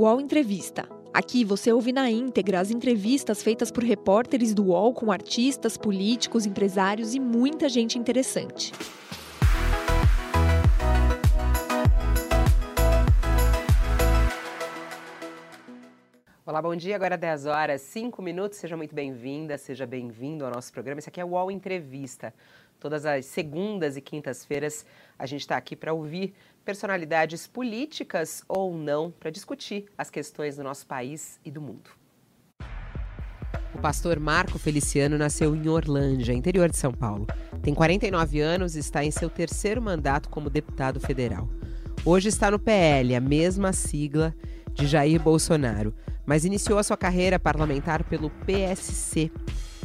[0.00, 0.88] UOL Entrevista.
[1.12, 6.46] Aqui você ouve na íntegra as entrevistas feitas por repórteres do UOL com artistas, políticos,
[6.46, 8.72] empresários e muita gente interessante.
[16.46, 16.96] Olá, bom dia.
[16.96, 18.58] Agora 10 horas, 5 minutos.
[18.58, 21.00] Seja muito bem-vinda, seja bem-vindo ao nosso programa.
[21.00, 22.32] Esse aqui é o UOL Entrevista.
[22.80, 24.86] Todas as segundas e quintas-feiras
[25.18, 26.32] a gente está aqui para ouvir
[26.64, 31.90] personalidades políticas ou não para discutir as questões do nosso país e do mundo.
[33.74, 37.26] O pastor Marco Feliciano nasceu em Orlândia, interior de São Paulo.
[37.62, 41.48] Tem 49 anos e está em seu terceiro mandato como deputado federal.
[42.02, 44.34] Hoje está no PL, a mesma sigla
[44.72, 49.30] de Jair Bolsonaro, mas iniciou a sua carreira parlamentar pelo PSC.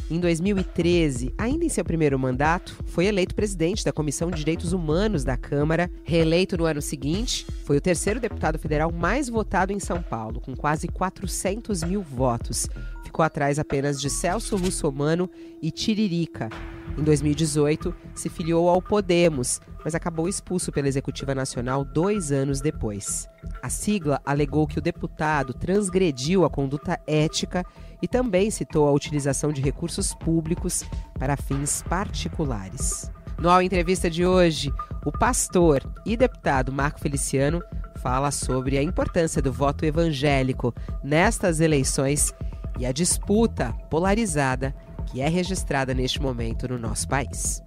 [0.08, 5.24] Em 2013, ainda em seu primeiro mandato, foi eleito presidente da Comissão de Direitos Humanos
[5.24, 5.90] da Câmara.
[6.04, 10.54] Reeleito no ano seguinte, foi o terceiro deputado federal mais votado em São Paulo, com
[10.54, 12.68] quase 400 mil votos.
[13.04, 15.28] Ficou atrás apenas de Celso Russomano
[15.60, 16.50] e Tiririca.
[16.96, 23.28] Em 2018, se filiou ao Podemos, mas acabou expulso pela Executiva Nacional dois anos depois.
[23.60, 27.66] A sigla alegou que o deputado transgrediu a conduta ética
[28.00, 30.84] e também citou a utilização de recursos públicos
[31.18, 33.10] para fins particulares.
[33.38, 34.72] No Entrevista de hoje,
[35.04, 37.62] o pastor e deputado Marco Feliciano
[37.96, 42.32] fala sobre a importância do voto evangélico nestas eleições
[42.78, 44.74] e a disputa polarizada
[45.06, 47.65] que é registrada neste momento no nosso país.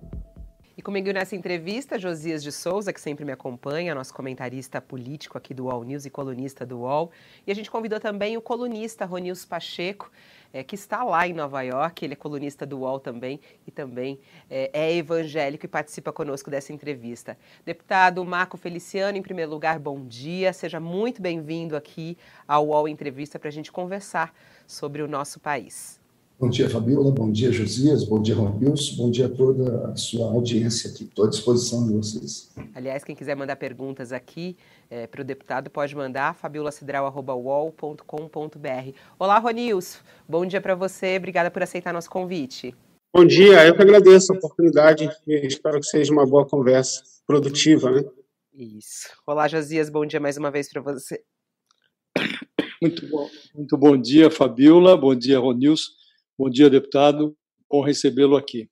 [0.79, 5.53] E comigo nessa entrevista, Josias de Souza, que sempre me acompanha, nosso comentarista político aqui
[5.53, 7.11] do UOL News e colunista do UOL.
[7.45, 10.09] E a gente convidou também o colunista Ronils Pacheco,
[10.53, 14.21] é, que está lá em Nova York, ele é colunista do UOL também e também
[14.49, 17.37] é, é evangélico e participa conosco dessa entrevista.
[17.65, 23.37] Deputado Marco Feliciano, em primeiro lugar, bom dia, seja muito bem-vindo aqui ao UOL Entrevista
[23.37, 24.33] para a gente conversar
[24.65, 25.98] sobre o nosso país.
[26.39, 27.11] Bom dia, Fabiola.
[27.11, 28.05] Bom dia, Josias.
[28.05, 28.95] Bom dia, Romilson.
[28.95, 31.03] Bom dia a toda a sua audiência aqui.
[31.03, 32.49] Estou à disposição de vocês.
[32.73, 34.55] Aliás, quem quiser mandar perguntas aqui
[34.89, 38.91] é, para o deputado, pode mandar fabiolacidral.com.br.
[39.19, 39.99] Olá, Ronils.
[40.29, 41.17] Bom dia para você.
[41.17, 42.73] Obrigada por aceitar nosso convite.
[43.13, 43.67] Bom dia.
[43.67, 48.05] Eu que agradeço a oportunidade e espero que seja uma boa conversa, produtiva, né?
[48.53, 49.09] Isso.
[49.27, 49.89] Olá, Josias.
[49.89, 51.21] Bom dia mais uma vez para você.
[52.81, 53.29] Muito bom.
[53.53, 54.95] Muito bom dia, Fabiola.
[54.95, 55.98] Bom dia, Ronils.
[56.39, 57.35] Bom dia, deputado.
[57.69, 58.69] Bom recebê-lo aqui.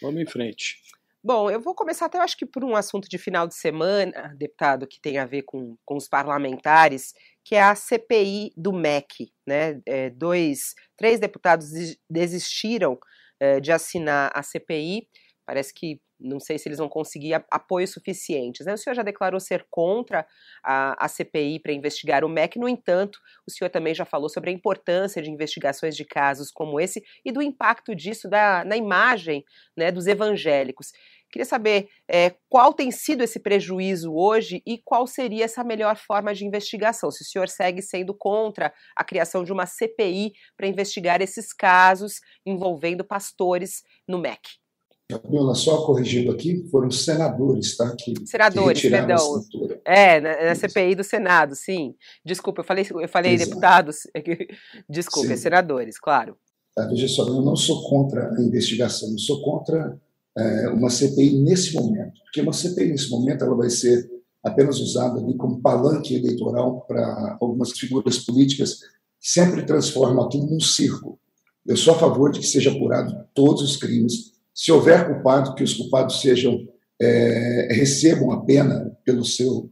[0.00, 0.78] Vamos em frente.
[1.22, 4.86] Bom, eu vou começar até, acho que por um assunto de final de semana, deputado,
[4.86, 7.12] que tem a ver com, com os parlamentares,
[7.44, 9.30] que é a CPI do MEC.
[9.46, 9.82] Né?
[9.84, 11.66] É, dois, três deputados
[12.08, 12.98] desistiram
[13.38, 15.06] é, de assinar a CPI.
[15.46, 18.64] Parece que não sei se eles vão conseguir apoio suficientes.
[18.64, 18.74] Né?
[18.74, 20.26] O senhor já declarou ser contra
[20.62, 24.50] a, a CPI para investigar o MEC, no entanto, o senhor também já falou sobre
[24.50, 29.44] a importância de investigações de casos como esse e do impacto disso da, na imagem
[29.76, 30.92] né, dos evangélicos.
[31.30, 36.32] Queria saber é, qual tem sido esse prejuízo hoje e qual seria essa melhor forma
[36.32, 37.10] de investigação.
[37.10, 42.20] Se o senhor segue sendo contra a criação de uma CPI para investigar esses casos
[42.46, 44.63] envolvendo pastores no MEC.
[45.10, 47.94] Fabiola, só corrigindo aqui, foram senadores, tá?
[47.94, 49.44] Que, senadores, que perdão.
[49.84, 51.94] É, na, na CPI do Senado, sim.
[52.24, 54.06] Desculpa, eu falei, eu falei deputados.
[54.88, 56.36] Desculpa, é senadores, claro.
[56.74, 60.00] Tá, veja só, eu não sou contra a investigação, eu sou contra
[60.36, 62.14] é, uma CPI nesse momento.
[62.24, 64.10] Porque uma CPI nesse momento ela vai ser
[64.42, 68.80] apenas usada ali como palanque eleitoral para algumas figuras políticas
[69.20, 71.18] que sempre transformam aquilo num circo.
[71.66, 75.64] Eu sou a favor de que seja apurado todos os crimes se houver culpado, que
[75.64, 76.66] os culpados sejam
[77.00, 79.70] é, recebam a pena pelo seu,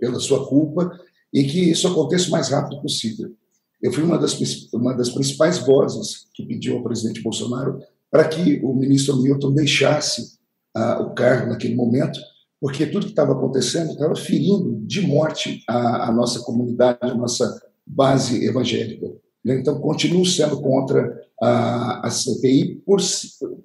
[0.00, 0.90] pela sua culpa
[1.32, 3.32] e que isso aconteça o mais rápido possível.
[3.80, 4.38] Eu fui uma das,
[4.72, 7.80] uma das principais vozes que pediu ao presidente Bolsonaro
[8.10, 10.38] para que o ministro Milton deixasse
[10.74, 12.18] ah, o cargo naquele momento,
[12.60, 17.60] porque tudo que estava acontecendo estava ferindo de morte a, a nossa comunidade, a nossa
[17.86, 19.06] base evangélica.
[19.44, 23.00] Então, continuo sendo contra a, a CPI por,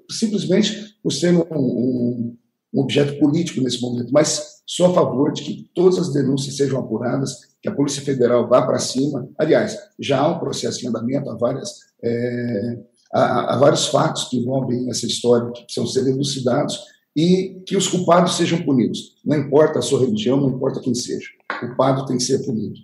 [0.09, 2.37] simplesmente por ser um, um,
[2.73, 6.79] um, objeto político nesse momento, mas sou a favor de que todas as denúncias sejam
[6.79, 9.27] apuradas, que a Polícia Federal vá para cima.
[9.37, 11.69] Aliás, já há um processo em andamento, há, várias,
[12.03, 12.79] é,
[13.13, 16.79] há, há vários fatos que envolvem essa história que precisam ser elucidados
[17.15, 19.15] e que os culpados sejam punidos.
[19.25, 21.27] Não importa a sua religião, não importa quem seja.
[21.51, 22.79] O culpado tem que ser punido.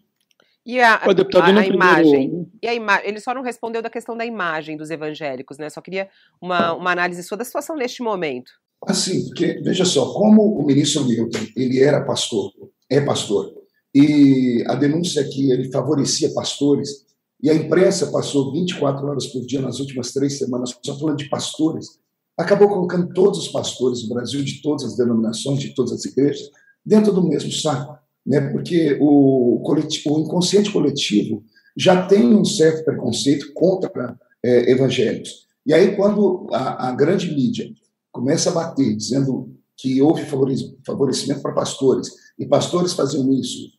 [0.65, 2.49] E a, a, a, a imagem?
[2.61, 5.69] E a ima ele só não respondeu da questão da imagem dos evangélicos, né?
[5.69, 6.09] Só queria
[6.41, 8.51] uma, uma análise sua da situação neste momento.
[8.87, 12.51] Assim, porque, veja só, como o ministro Milton, ele era pastor,
[12.89, 13.53] é pastor,
[13.93, 17.05] e a denúncia é que ele favorecia pastores,
[17.41, 21.29] e a imprensa passou 24 horas por dia nas últimas três semanas só falando de
[21.29, 21.99] pastores,
[22.37, 26.49] acabou colocando todos os pastores do Brasil, de todas as denominações, de todas as igrejas,
[26.85, 28.49] dentro do mesmo saco, né?
[28.51, 31.43] porque o, coletivo, o inconsciente coletivo
[31.77, 35.45] já tem um certo preconceito contra é, evangélicos.
[35.65, 37.69] E aí, quando a, a grande mídia
[38.11, 43.71] começa a bater, dizendo que houve favorecimento para pastores, e pastores faziam isso,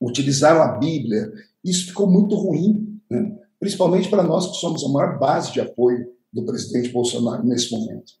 [0.00, 1.30] utilizaram a Bíblia,
[1.64, 3.36] isso ficou muito ruim, né?
[3.58, 8.12] principalmente para nós que somos a maior base de apoio do presidente Bolsonaro nesse momento.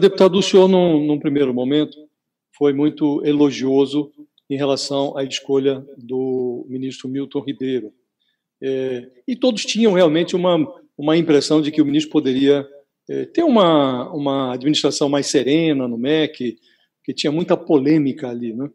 [0.00, 1.96] Deputado, o senhor, num, num primeiro momento,
[2.56, 4.10] foi muito elogioso
[4.52, 7.90] em relação à escolha do ministro Milton Ribeiro.
[8.62, 10.58] É, e todos tinham realmente uma,
[10.96, 12.68] uma impressão de que o ministro poderia
[13.08, 16.58] é, ter uma, uma administração mais serena no MEC,
[17.02, 18.52] que tinha muita polêmica ali.
[18.52, 18.68] Né?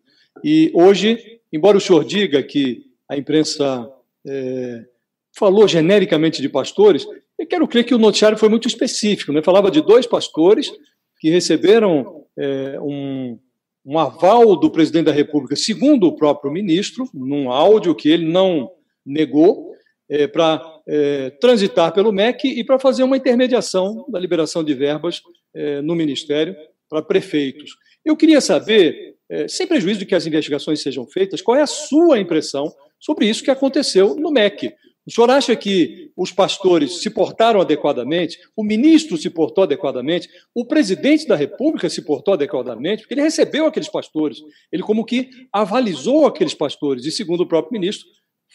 [0.44, 3.88] E hoje, embora o senhor diga que a imprensa
[4.26, 4.84] é,
[5.32, 7.06] falou genericamente de pastores,
[7.38, 9.32] eu quero crer que o noticiário foi muito específico.
[9.32, 9.44] Né?
[9.44, 10.72] Falava de dois pastores
[11.20, 13.38] que receberam é, um,
[13.88, 18.70] um aval do presidente da República, segundo o próprio ministro, num áudio que ele não
[19.06, 19.72] negou,
[20.10, 25.22] é, para é, transitar pelo MEC e para fazer uma intermediação da liberação de verbas
[25.54, 26.54] é, no Ministério
[26.90, 27.78] para prefeitos.
[28.04, 31.68] Eu queria saber, é, sem prejuízo de que as investigações sejam feitas, qual é a
[31.68, 32.70] sua impressão
[33.00, 34.74] sobre isso que aconteceu no MEC.
[35.08, 40.66] O senhor acha que os pastores se portaram adequadamente, o ministro se portou adequadamente, o
[40.66, 44.40] presidente da República se portou adequadamente, porque ele recebeu aqueles pastores,
[44.70, 48.06] ele como que avalizou aqueles pastores, e segundo o próprio ministro,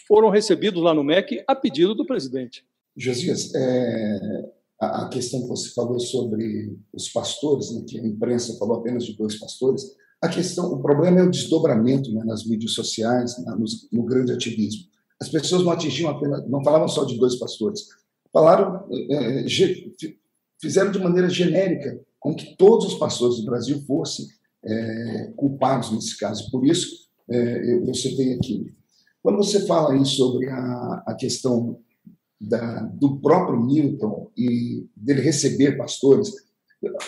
[0.06, 2.62] foram recebidos lá no MEC a pedido do presidente.
[2.94, 4.44] Josias, é,
[4.78, 9.16] a, questão que você falou sobre os pastores, né, que a imprensa falou apenas de
[9.16, 14.04] dois pastores, a questão, o problema é o desdobramento né, nas mídias sociais, no, no
[14.04, 14.92] grande ativismo
[15.22, 17.86] as pessoas não atingiam apenas, não falavam só de dois pastores,
[18.32, 19.46] falaram, é,
[20.60, 24.26] fizeram de maneira genérica com que todos os pastores do Brasil fossem
[24.64, 26.50] é, culpados nesse caso.
[26.50, 28.74] Por isso, é, eu, eu citei aqui.
[29.22, 31.78] Quando você fala aí sobre a, a questão
[32.40, 36.32] da, do próprio Milton e dele receber pastores,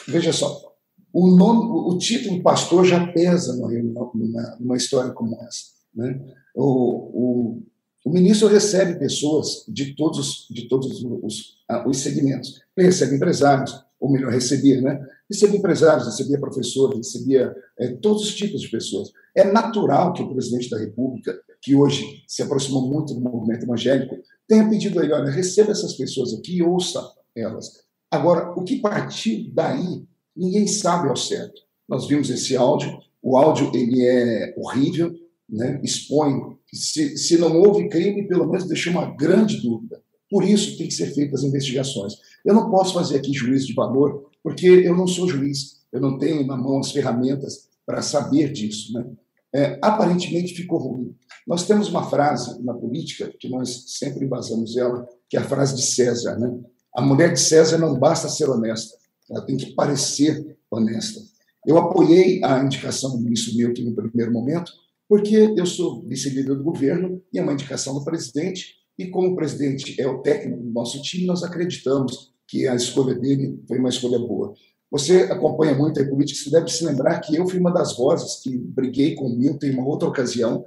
[0.07, 0.73] veja só,
[1.13, 5.75] o, nome, o título pastor já pesa numa, numa história como essa.
[5.93, 6.21] Né?
[6.55, 7.63] O, o,
[8.05, 12.61] o ministro recebe pessoas de todos, de todos os, ah, os segmentos.
[12.77, 15.01] Ele recebe empresários, ou melhor, recebia, né?
[15.29, 19.11] Recebia empresários, recebia professores, recebia é, todos os tipos de pessoas.
[19.35, 24.17] É natural que o presidente da República, que hoje se aproximou muito do movimento evangélico,
[24.47, 27.01] tenha pedido a ele: olha, receba essas pessoas aqui e ouça
[27.35, 27.85] elas.
[28.11, 30.05] Agora, o que partiu daí,
[30.37, 31.62] ninguém sabe ao certo.
[31.89, 35.15] Nós vimos esse áudio, o áudio ele é horrível,
[35.49, 35.81] né?
[35.82, 40.02] expõe se, se não houve crime, pelo menos deixou uma grande dúvida.
[40.31, 42.14] Por isso tem que ser feitas as investigações.
[42.44, 46.19] Eu não posso fazer aqui juízo de valor, porque eu não sou juiz, eu não
[46.19, 48.93] tenho na mão as ferramentas para saber disso.
[48.93, 49.06] Né?
[49.55, 51.14] É, aparentemente ficou ruim.
[51.46, 55.76] Nós temos uma frase na política, que nós sempre embasamos ela, que é a frase
[55.76, 56.38] de César.
[56.38, 56.52] Né?
[56.96, 58.96] A mulher de César não basta ser honesta,
[59.31, 61.20] ela tem que parecer honesta.
[61.67, 64.73] Eu apoiei a indicação do ministro Milton no primeiro momento,
[65.09, 69.37] porque eu sou vice-líder do governo e é uma indicação do presidente, e como o
[69.37, 73.89] presidente é o técnico do nosso time, nós acreditamos que a escolha dele foi uma
[73.89, 74.55] escolha boa.
[74.91, 78.41] Você acompanha muito a política, você deve se lembrar que eu fui uma das vozes
[78.43, 80.65] que briguei com o Milton em uma outra ocasião,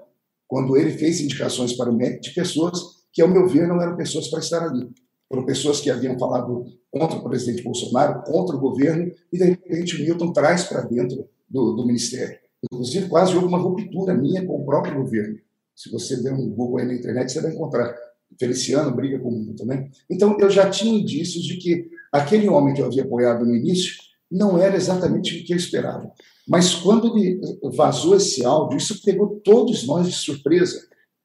[0.48, 2.79] quando ele fez indicações para o MEC de pessoas
[3.13, 4.89] que, ao meu ver, não eram pessoas para estar ali.
[5.29, 9.96] Foram pessoas que haviam falado contra o presidente Bolsonaro, contra o governo, e de repente
[9.96, 12.38] o Milton traz para dentro do, do ministério.
[12.71, 15.38] Inclusive, quase houve uma ruptura minha com o próprio governo.
[15.75, 17.95] Se você der um Google aí na internet, você vai encontrar.
[18.39, 19.89] Feliciano briga com o mundo, né?
[20.09, 23.95] Então, eu já tinha indícios de que aquele homem que eu havia apoiado no início
[24.29, 26.12] não era exatamente o que eu esperava.
[26.47, 27.39] Mas quando ele
[27.75, 30.79] vazou esse áudio, isso pegou todos nós de surpresa.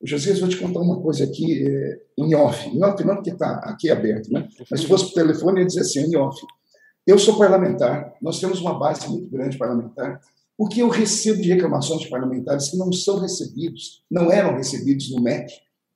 [0.05, 2.69] José, vou te contar uma coisa aqui é, em off.
[2.69, 4.49] Em off não, porque está aqui aberto, né?
[4.71, 6.41] Mas se fosse por telefone, ia dizer assim, em off.
[7.07, 10.21] Eu sou parlamentar, nós temos uma base muito grande parlamentar,
[10.59, 15.11] o que eu recebo de reclamações de parlamentares que não são recebidos, não eram recebidos
[15.11, 15.53] no MEC,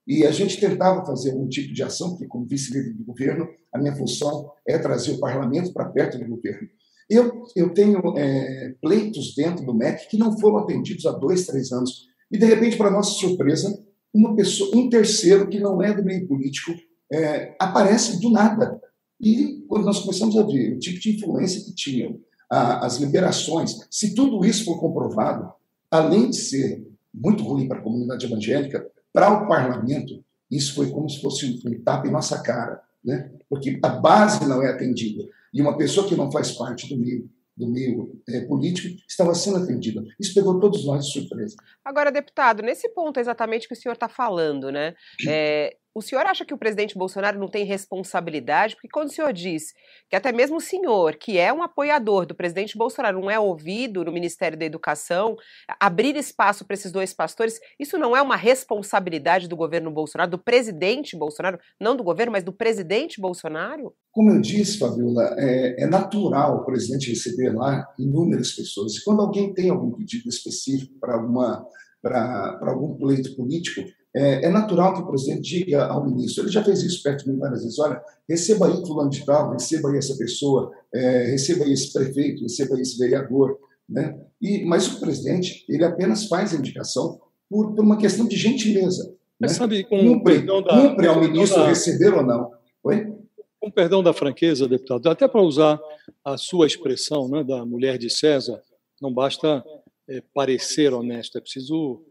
[0.07, 3.79] e a gente tentava fazer algum tipo de ação, porque, como vice-líder do governo, a
[3.79, 6.69] minha função é trazer o parlamento para perto do governo.
[7.11, 11.73] Eu, eu tenho é, pleitos dentro do MEC que não foram atendidos há dois, três
[11.73, 12.07] anos.
[12.31, 13.77] E, de repente, para nossa surpresa,
[14.15, 16.73] uma pessoa, um terceiro que não é do meio político
[17.13, 18.81] é, aparece do nada.
[19.21, 22.19] E quando nós começamos a ver o tipo de influência que tinham
[22.51, 25.53] a, as liberações, se tudo isso for comprovado,
[25.91, 31.09] além de ser muito ruim para a comunidade evangélica, para o parlamento, isso foi como
[31.09, 33.31] se fosse um tapa em nossa cara, né?
[33.49, 35.25] porque a base não é atendida.
[35.53, 39.57] E uma pessoa que não faz parte do meio do meio é, político estava sendo
[39.57, 40.05] atendida.
[40.21, 41.57] Isso pegou todos nós de surpresa.
[41.83, 44.95] Agora, deputado, nesse ponto exatamente que o senhor está falando, né?
[45.27, 48.75] É, o senhor acha que o presidente Bolsonaro não tem responsabilidade?
[48.75, 49.73] Porque quando o senhor diz
[50.11, 54.05] que até mesmo o senhor, que é um apoiador do presidente Bolsonaro, não é ouvido
[54.05, 55.37] no Ministério da Educação,
[55.81, 60.39] abrir espaço para esses dois pastores, isso não é uma responsabilidade do governo Bolsonaro, do
[60.39, 63.95] presidente Bolsonaro, não do governo, mas do presidente Bolsonaro?
[64.13, 68.97] Como eu disse, Fabiola, é, é natural o presidente receber lá inúmeras pessoas.
[68.97, 71.67] E quando alguém tem algum pedido específico para alguma
[72.03, 73.83] para algum pleito político,
[74.17, 77.31] é, é, natural que o presidente diga ao ministro, ele já fez isso perto de
[77.31, 81.65] mim várias vezes, olha, receba aí fulano de tal, receba aí essa pessoa, é, receba
[81.65, 84.19] aí esse prefeito, receba aí esse vereador, né?
[84.41, 89.15] E, mas o presidente, ele apenas faz a indicação por, por uma questão de gentileza.
[89.39, 89.59] Mas né?
[89.59, 92.53] sabe, com cumpre, da, cumpre ao ministro da, receber ou não.
[92.85, 93.13] Oi?
[93.61, 95.79] Com perdão da franqueza, deputado, até para usar
[96.25, 98.63] a sua expressão né, da mulher de César,
[99.01, 99.63] não basta
[100.09, 102.03] é, parecer honesto, é preciso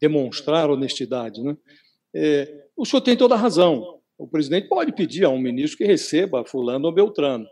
[0.00, 1.42] demonstrar honestidade.
[1.42, 1.56] Né?
[2.14, 4.00] É, o senhor tem toda a razão.
[4.18, 7.46] O presidente pode pedir a um ministro que receba fulano ou beltrano.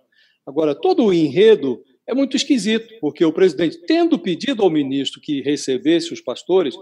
[0.47, 5.41] Agora, todo o enredo é muito esquisito, porque o presidente, tendo pedido ao ministro que
[5.43, 6.75] recebesse os pastores,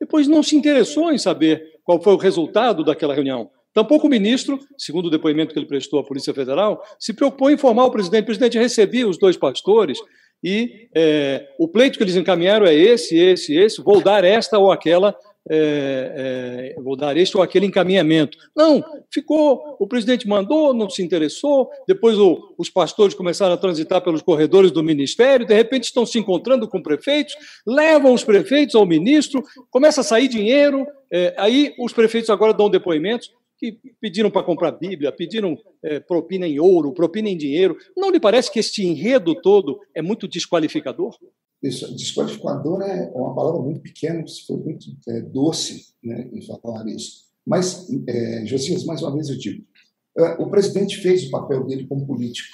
[0.00, 3.50] depois não se interessou em saber qual foi o resultado daquela reunião.
[3.72, 7.54] Tampouco o ministro, segundo o depoimento que ele prestou à Polícia Federal, se preocupou em
[7.54, 8.22] informar o presidente.
[8.22, 9.98] O presidente recebia os dois pastores
[10.44, 14.70] e é, o pleito que eles encaminharam é esse, esse, esse, vou dar esta ou
[14.70, 15.16] aquela,
[15.48, 18.36] é, é, vou dar este ou aquele encaminhamento.
[18.54, 24.02] Não, ficou, o presidente mandou, não se interessou, depois o, os pastores começaram a transitar
[24.02, 27.34] pelos corredores do ministério, de repente estão se encontrando com prefeitos,
[27.66, 32.68] levam os prefeitos ao ministro, começa a sair dinheiro, é, aí os prefeitos agora dão
[32.68, 33.30] depoimentos,
[34.00, 37.76] pediram para comprar Bíblia, pediram é, propina em ouro, propina em dinheiro.
[37.96, 41.16] Não lhe parece que este enredo todo é muito desqualificador?
[41.62, 47.24] Isso, desqualificador é uma palavra muito pequena, foi muito é, doce né, em falar isso.
[47.46, 49.64] Mas, é, Josias, mais uma vez eu digo,
[50.16, 52.48] é, o presidente fez o papel dele como político.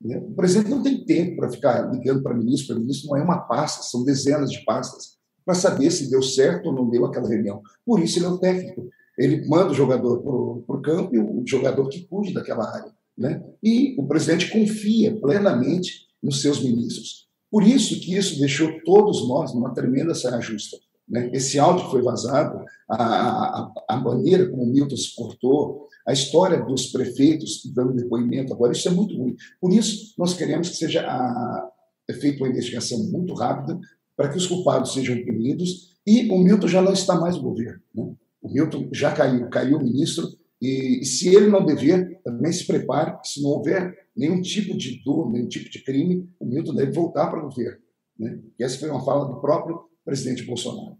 [0.00, 0.18] Né?
[0.18, 3.38] O presidente não tem tempo para ficar ligando para ministro, para ministro não é uma
[3.38, 7.62] pasta, são dezenas de pastas, para saber se deu certo ou não deu aquela reunião.
[7.84, 11.42] Por isso ele é o técnico ele manda o jogador para o campo e o
[11.46, 12.92] jogador que cuide daquela área.
[13.16, 13.42] Né?
[13.62, 17.28] E o presidente confia plenamente nos seus ministros.
[17.50, 20.76] Por isso que isso deixou todos nós numa tremenda saia justa.
[21.08, 21.30] Né?
[21.32, 26.62] Esse áudio foi vazado, a, a, a, maneira como o Milton se portou, a história
[26.62, 29.36] dos prefeitos dando depoimento agora, isso é muito ruim.
[29.60, 31.70] Por isso, nós queremos que seja a,
[32.08, 33.78] é feita uma investigação muito rápida
[34.16, 37.80] para que os culpados sejam punidos e o Milton já não está mais no governo.
[37.94, 38.14] Né?
[38.44, 40.28] O Milton já caiu, caiu o ministro,
[40.60, 45.02] e, e se ele não dever, também se prepare, se não houver nenhum tipo de
[45.02, 47.80] dor, nenhum tipo de crime, o Milton deve voltar para o governo.
[48.18, 48.38] Né?
[48.58, 50.98] E essa foi uma fala do próprio presidente Bolsonaro.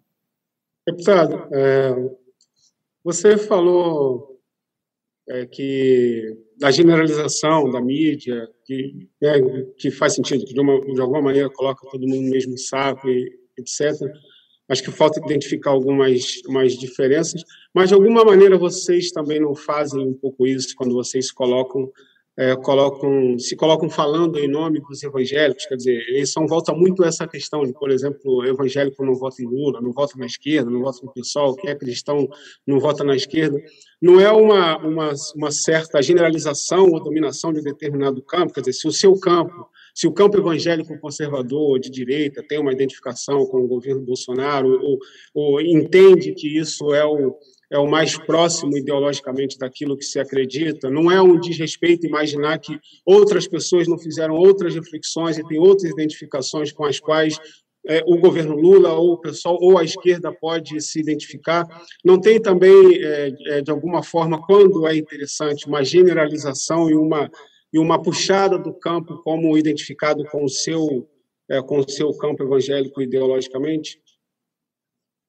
[0.87, 1.95] Deputado, é,
[3.05, 4.41] você falou
[5.29, 9.41] é, que da generalização da mídia, que, é,
[9.77, 13.07] que faz sentido, que de, uma, de alguma maneira coloca todo mundo no mesmo saco,
[13.07, 14.01] e, etc.
[14.69, 17.43] Acho que falta identificar algumas umas diferenças,
[17.75, 21.91] mas de alguma maneira vocês também não fazem um pouco isso quando vocês colocam
[22.37, 27.05] é, colocam, se colocam falando em nome dos evangélicos, quer dizer, eles são volta muito
[27.05, 30.69] essa questão de, por exemplo, o evangélico não vota em Lula, não vota na esquerda,
[30.69, 32.29] não vota no PSOL, quem é cristão
[32.67, 33.57] não vota na esquerda.
[34.03, 38.89] Não é uma, uma, uma certa generalização ou dominação de determinado campo, quer dizer, se
[38.89, 43.69] o seu campo se o campo evangélico conservador de direita tem uma identificação com o
[43.69, 44.99] governo Bolsonaro ou,
[45.33, 47.37] ou entende que isso é o,
[47.71, 52.79] é o mais próximo ideologicamente daquilo que se acredita, não é um desrespeito imaginar que
[53.07, 57.39] outras pessoas não fizeram outras reflexões e têm outras identificações com as quais
[57.87, 61.67] é, o governo Lula ou o pessoal ou a esquerda pode se identificar.
[62.05, 67.31] Não tem também, é, é, de alguma forma, quando é interessante, uma generalização e uma
[67.75, 71.09] e uma puxada do campo como identificado com o seu
[71.51, 74.01] é, com o seu campo evangélico ideologicamente?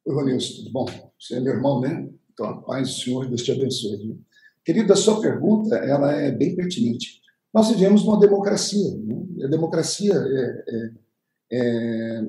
[0.07, 0.85] Ronilson, tudo bom?
[1.19, 2.07] Você é meu irmão, né?
[2.31, 4.21] Então, a paz do Senhor, Deus te abençoe.
[4.63, 7.19] Querido, a sua pergunta ela é bem pertinente.
[7.51, 8.95] Nós vivemos uma democracia.
[8.95, 9.45] Né?
[9.45, 10.91] A democracia é, é,
[11.51, 12.23] é,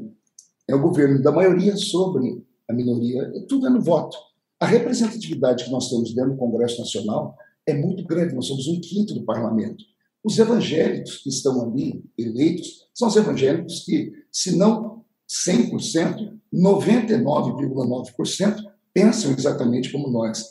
[0.69, 3.31] é o governo da maioria sobre a minoria.
[3.47, 4.17] Tudo é no voto.
[4.59, 8.35] A representatividade que nós temos dentro do Congresso Nacional é muito grande.
[8.35, 9.85] Nós somos um quinto do parlamento.
[10.27, 15.05] Os evangélicos que estão ali eleitos são os evangélicos que, se não
[15.49, 18.57] 100%, 99,9%
[18.93, 20.45] pensam exatamente como nós.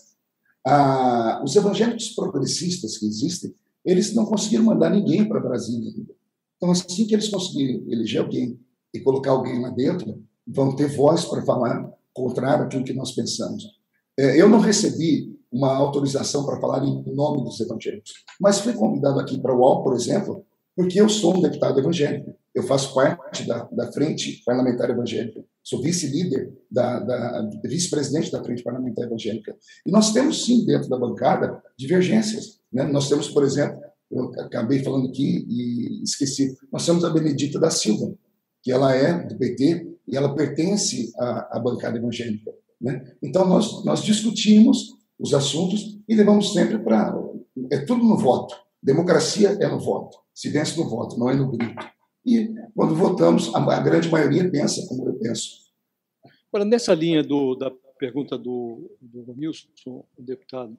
[0.65, 3.53] Ah, os evangélicos progressistas que existem,
[3.83, 6.15] eles não conseguiram mandar ninguém para Brasília ainda.
[6.55, 8.57] Então, assim que eles conseguirem eleger alguém
[8.93, 13.65] e colocar alguém lá dentro, vão ter voz para falar contrário àquilo que nós pensamos.
[14.17, 19.19] É, eu não recebi uma autorização para falar em nome dos evangélicos, mas fui convidado
[19.21, 20.45] aqui para o UOL, por exemplo,
[20.75, 22.35] porque eu sou um deputado evangélico.
[22.53, 25.43] Eu faço parte da, da Frente Parlamentar Evangélica.
[25.63, 29.55] Sou vice-líder, da, da vice-presidente da Frente Parlamentar Evangélica.
[29.85, 32.59] E nós temos, sim, dentro da bancada, divergências.
[32.71, 32.83] Né?
[32.83, 33.81] Nós temos, por exemplo,
[34.11, 38.13] eu acabei falando aqui e esqueci, nós temos a Benedita da Silva,
[38.61, 42.51] que ela é do PT e ela pertence à, à bancada evangélica.
[42.79, 43.13] Né?
[43.23, 47.15] Então, nós, nós discutimos os assuntos e levamos sempre para.
[47.71, 48.55] É tudo no voto.
[48.81, 50.17] Democracia é no voto.
[50.33, 51.85] Se vence no voto, não é no grito.
[52.25, 55.65] E quando votamos, a, grande maioria pensa como eu penso.
[56.51, 60.77] Agora, nessa linha do, da pergunta do, do Nilson, deputado,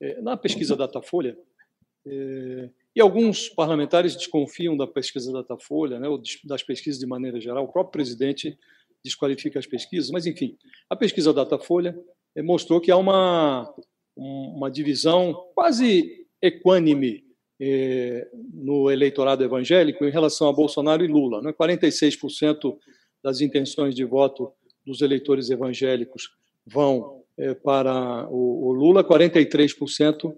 [0.00, 1.38] é, na pesquisa Datafolha,
[2.06, 7.64] é, e alguns parlamentares desconfiam da pesquisa Datafolha, né, ou das pesquisas de maneira geral,
[7.64, 8.58] o próprio presidente
[9.04, 10.56] desqualifica as pesquisas, mas, enfim,
[10.88, 11.96] a pesquisa Datafolha
[12.42, 13.72] mostrou que há uma,
[14.16, 17.24] uma divisão quase equânime
[17.60, 21.40] é, no eleitorado evangélico em relação a Bolsonaro e Lula.
[21.40, 21.52] Né?
[21.52, 22.76] 46%
[23.22, 24.52] das intenções de voto
[24.84, 26.30] dos eleitores evangélicos
[26.66, 30.34] vão é, para o, o, Lula, 43%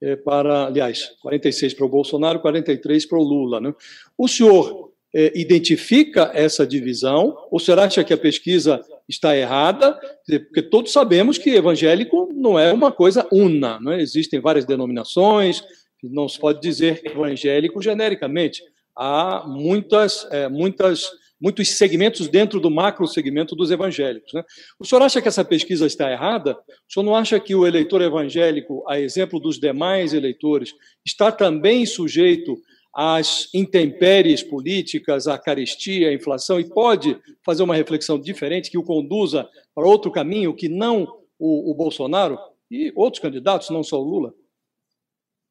[0.00, 3.60] é, para, aliás, 46 para o Bolsonaro, 43 para o Lula.
[3.60, 3.74] Né?
[4.18, 9.98] O senhor é, identifica essa divisão, ou senhor acha que a pesquisa está errada?
[10.26, 14.00] Porque todos sabemos que evangélico não é uma coisa una, não é?
[14.00, 15.62] existem várias denominações,
[16.02, 18.62] não se pode dizer evangélico genericamente.
[18.96, 24.32] Há muitas, é, muitas, muitos segmentos dentro do macro segmento dos evangélicos.
[24.32, 24.42] Né?
[24.78, 26.54] O senhor acha que essa pesquisa está errada?
[26.88, 31.86] O senhor não acha que o eleitor evangélico, a exemplo dos demais eleitores, está também
[31.86, 32.60] sujeito
[32.94, 38.82] às intempéries políticas, à carestia, à inflação, e pode fazer uma reflexão diferente que o
[38.82, 42.38] conduza para outro caminho que não o, o Bolsonaro
[42.70, 44.34] e outros candidatos, não só o Lula?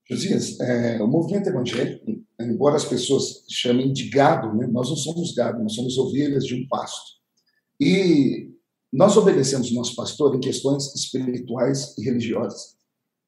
[0.10, 2.06] Josias, é, o movimento evangélico,
[2.40, 6.56] embora as pessoas chamem de gado, né, nós não somos gado, nós somos ovelhas de
[6.56, 7.22] um pasto.
[7.80, 8.52] E
[8.92, 12.76] nós obedecemos nosso pastor em questões espirituais e religiosas.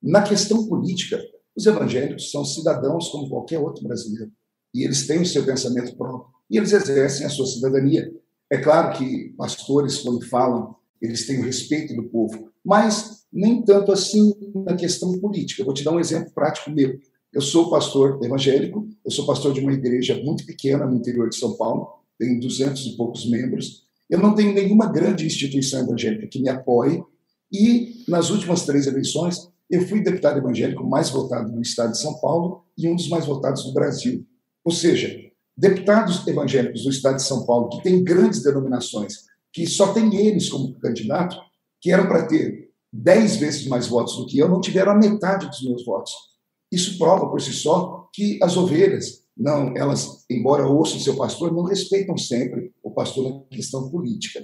[0.02, 1.24] Na questão política,
[1.56, 4.32] os evangélicos são cidadãos como qualquer outro brasileiro.
[4.74, 6.34] E eles têm o seu pensamento próprio.
[6.50, 8.12] E eles exercem a sua cidadania.
[8.50, 12.50] É claro que pastores, quando falam, eles têm o respeito do povo.
[12.64, 14.34] Mas nem tanto assim
[14.66, 15.64] na questão política.
[15.64, 17.00] vou te dar um exemplo prático meu.
[17.34, 21.36] Eu sou pastor evangélico, eu sou pastor de uma igreja muito pequena no interior de
[21.36, 21.88] São Paulo,
[22.18, 23.88] tem 200 e poucos membros.
[24.08, 27.04] Eu não tenho nenhuma grande instituição evangélica que me apoie,
[27.52, 32.20] e nas últimas três eleições, eu fui deputado evangélico mais votado no estado de São
[32.20, 34.24] Paulo e um dos mais votados do Brasil.
[34.64, 35.20] Ou seja,
[35.58, 39.16] deputados evangélicos do estado de São Paulo, que têm grandes denominações,
[39.52, 41.36] que só tem eles como candidato,
[41.82, 45.48] que eram para ter dez vezes mais votos do que eu, não tiveram a metade
[45.48, 46.14] dos meus votos.
[46.72, 51.64] Isso prova por si só que as ovelhas, não, elas, embora ouçam seu pastor, não
[51.64, 54.40] respeitam sempre o pastor na questão política.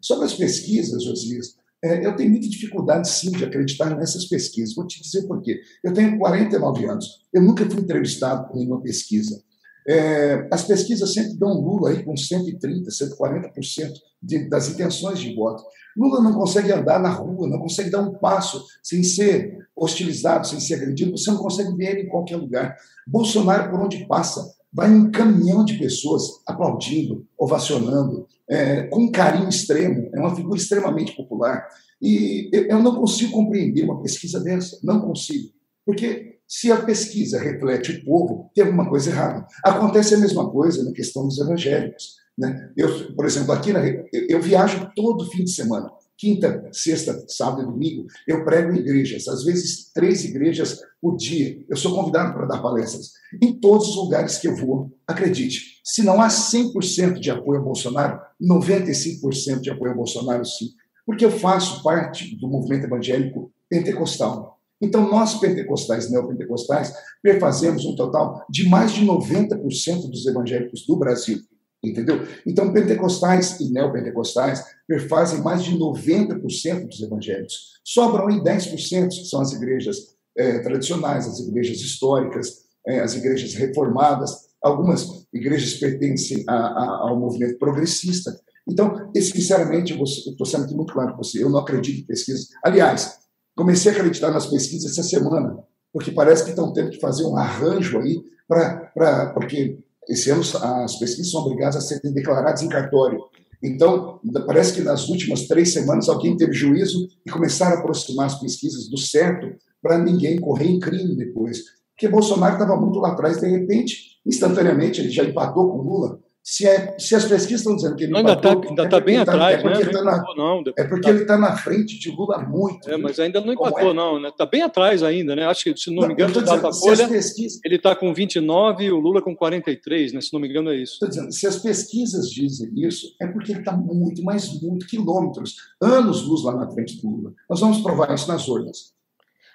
[0.00, 4.74] Sobre as pesquisas, Josias, é, eu tenho muita dificuldade, sim, de acreditar nessas pesquisas.
[4.74, 5.60] Vou te dizer por quê.
[5.82, 9.42] Eu tenho 49 anos, eu nunca fui entrevistado por nenhuma pesquisa.
[9.86, 13.92] É, as pesquisas sempre dão Lula aí com 130%, 140%
[14.22, 15.64] de, das intenções de voto.
[15.96, 20.60] Lula não consegue andar na rua, não consegue dar um passo sem ser hostilizado, sem
[20.60, 22.76] ser agredido, você não consegue ver ele em qualquer lugar.
[23.06, 30.10] Bolsonaro, por onde passa, vai um caminhão de pessoas aplaudindo, ovacionando, é, com carinho extremo,
[30.14, 31.66] é uma figura extremamente popular.
[32.00, 35.48] E eu não consigo compreender uma pesquisa dessa, não consigo.
[35.86, 39.46] Porque se a pesquisa reflete o povo, tem alguma coisa errada.
[39.64, 42.16] Acontece a mesma coisa na questão dos evangélicos.
[42.36, 42.70] Né?
[42.76, 43.80] Eu, por exemplo, aqui na,
[44.12, 45.90] eu viajo todo fim de semana.
[46.22, 51.64] Quinta, sexta, sábado e domingo, eu prego em igrejas, às vezes três igrejas por dia.
[51.68, 53.10] Eu sou convidado para dar palestras.
[53.42, 57.64] Em todos os lugares que eu vou, acredite, se não há 100% de apoio a
[57.64, 60.66] Bolsonaro, 95% de apoio a Bolsonaro, sim.
[61.04, 64.60] Porque eu faço parte do movimento evangélico pentecostal.
[64.80, 71.40] Então, nós, pentecostais, neopentecostais, perfazemos um total de mais de 90% dos evangélicos do Brasil.
[71.84, 72.24] Entendeu?
[72.46, 77.72] Então, pentecostais e neopentecostais perfazem mais de 90% dos evangélicos.
[77.84, 79.96] Sobram aí 10%, que são as igrejas
[80.36, 84.30] é, tradicionais, as igrejas históricas, é, as igrejas reformadas.
[84.62, 88.32] Algumas igrejas pertencem a, a, ao movimento progressista.
[88.68, 92.48] Então, sinceramente, estou sendo aqui muito claro com você, eu não acredito em pesquisas.
[92.64, 93.18] Aliás,
[93.56, 95.58] comecei a acreditar nas pesquisas essa semana,
[95.92, 99.32] porque parece que estão tendo que fazer um arranjo aí para.
[99.34, 103.20] Porque esse ano as pesquisas são obrigadas a serem declaradas em cartório.
[103.62, 108.40] Então, parece que nas últimas três semanas alguém teve juízo e começaram a aproximar as
[108.40, 111.60] pesquisas do certo para ninguém correr em crime depois.
[111.90, 116.18] Porque Bolsonaro estava muito lá atrás, de repente, instantaneamente, ele já empatou com Lula.
[116.44, 119.32] Se, é, se as pesquisas estão dizendo que ele ainda está ainda tá bem tá,
[119.32, 119.84] atrás, é porque, né?
[119.84, 122.90] Ele, tá na, não, é porque ele está na frente de Lula muito.
[122.90, 123.94] É, mas ainda não empatou, é?
[123.94, 124.16] não.
[124.16, 124.34] Está né?
[124.36, 125.46] Tá bem atrás ainda, né?
[125.46, 127.60] Acho que, se não, não me engano, o Datafolha, pesquisas...
[127.64, 130.20] ele está com 29 e o Lula com 43, né?
[130.20, 130.94] Se não me engano, é isso.
[130.94, 135.54] Estou dizendo, se as pesquisas dizem isso, é porque ele está muito, mas muito, quilômetros,
[135.80, 137.32] anos luz lá na frente do Lula.
[137.48, 138.92] Nós vamos provar isso nas urnas.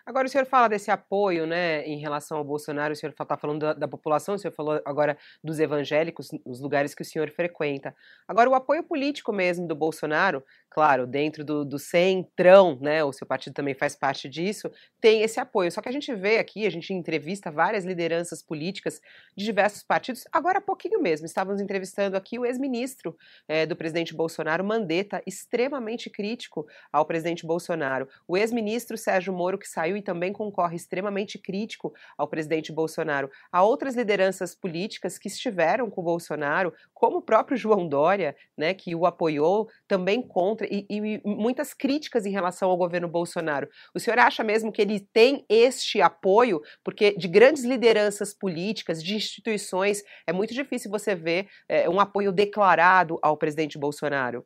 [0.08, 3.60] Agora, o senhor fala desse apoio né, em relação ao Bolsonaro, o senhor está falando
[3.60, 7.94] da, da, população, o senhor falou agora dos evangélicos, os lugares que o senhor frequenta.
[8.26, 13.26] Agora, o apoio político mesmo do Bolsonaro, claro, dentro do, do centrão, né, o seu
[13.26, 15.72] partido também faz parte disso, tem esse apoio.
[15.72, 19.02] Só que a gente vê aqui, a gente entrevista várias lideranças políticas
[19.36, 20.26] de diversos partidos.
[20.32, 26.10] Agora há pouquinho mesmo, estávamos entrevistando aqui o ex-ministro é, do presidente Bolsonaro, Mandetta, extremamente
[26.10, 28.08] crítico ao presidente Bolsonaro.
[28.28, 33.32] O ex-ministro Sérgio Moro, que saiu e também concorre extremamente crítico ao presidente Bolsonaro.
[33.52, 38.74] Há outras lideranças políticas que estiveram com o Bolsonaro, como o próprio João Dória, né,
[38.74, 43.68] que o apoiou, também contra e, e, muitas críticas em relação ao governo Bolsonaro.
[43.96, 46.62] O senhor acha mesmo que ele tem este apoio?
[46.84, 52.32] Porque de grandes lideranças políticas, de instituições, é muito difícil você ver é, um apoio
[52.32, 54.46] declarado ao presidente Bolsonaro.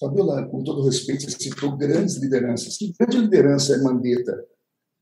[0.00, 2.76] Fabiola, com todo respeito, você citou grandes lideranças.
[2.76, 4.32] Que grande liderança é Mandetta?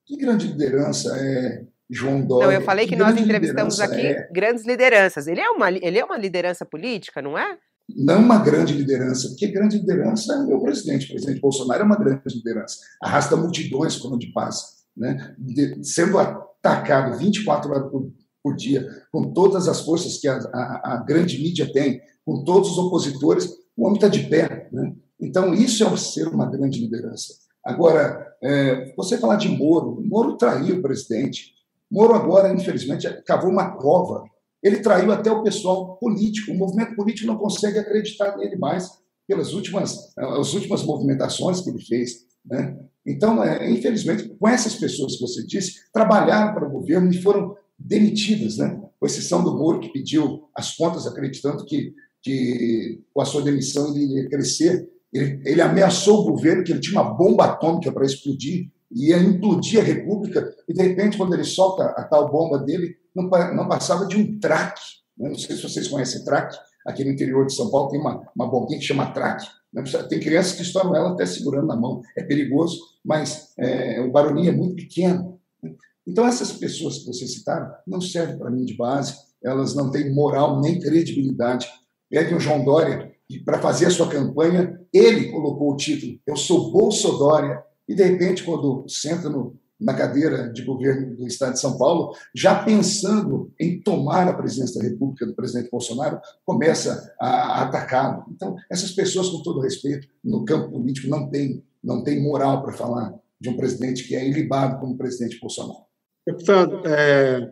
[0.06, 2.48] Que grande liderança é João Dória?
[2.48, 4.28] Não, eu falei que, que nós entrevistamos aqui é...
[4.30, 5.26] grandes lideranças.
[5.26, 7.58] Ele é, uma, ele é uma liderança política, não é?
[7.96, 11.06] Não uma grande liderança, porque grande liderança é o meu presidente.
[11.06, 12.76] O presidente Bolsonaro é uma grande liderança.
[13.02, 14.66] Arrasta multidões quando onde passa.
[14.96, 15.34] Né?
[15.38, 20.94] De, sendo atacado 24 horas por, por, dia, com todas as forças que a, a,
[20.94, 24.68] a, grande mídia tem, com todos os opositores, o homem está de pé.
[24.72, 24.94] Né?
[25.20, 27.34] Então, isso é ser uma grande liderança.
[27.64, 31.52] Agora, é, você falar de Moro, Moro traiu o presidente.
[31.90, 34.24] Moro agora, infelizmente, cavou uma cova
[34.62, 36.52] ele traiu até o pessoal político.
[36.52, 38.90] O movimento político não consegue acreditar nele mais
[39.26, 42.26] pelas últimas, as últimas movimentações que ele fez.
[42.44, 42.76] Né?
[43.06, 47.56] Então, é, infelizmente, com essas pessoas que você disse, trabalharam para o governo e foram
[47.78, 48.80] demitidas, né?
[48.98, 53.94] com exceção do Moro, que pediu as contas acreditando que, que com a sua demissão
[53.94, 54.90] ele ia crescer.
[55.12, 59.80] Ele, ele ameaçou o governo que ele tinha uma bomba atômica para explodir, ia implodir
[59.80, 64.06] a República, e de repente, quando ele solta a tal bomba dele, não, não passava
[64.06, 64.82] de um traque.
[65.16, 65.28] Né?
[65.28, 66.56] Não sei se vocês conhecem traque.
[66.86, 69.46] Aqui no interior de São Paulo tem uma, uma bombinha que chama traque.
[69.72, 69.82] Né?
[70.08, 72.02] Tem crianças que estouram ela até segurando na mão.
[72.16, 75.38] É perigoso, mas é, o barulhinho é muito pequeno.
[75.62, 75.74] Né?
[76.06, 80.12] Então, essas pessoas que vocês citaram não servem para mim de base, elas não têm
[80.12, 81.68] moral nem credibilidade.
[82.08, 83.12] Pegue o João Dória,
[83.44, 88.44] para fazer a sua campanha, ele colocou o título Eu sou Bolsodória, e de repente,
[88.44, 93.80] quando senta no, na cadeira de governo do Estado de São Paulo, já pensando em
[93.80, 98.24] tomar a presidência da República do presidente Bolsonaro, começa a, atacá-lo.
[98.30, 102.72] Então, essas pessoas, com todo respeito, no campo político, não têm não tem moral para
[102.72, 105.80] falar de um presidente que é ilibado como o presidente Bolsonaro.
[106.26, 107.50] Deputado, é,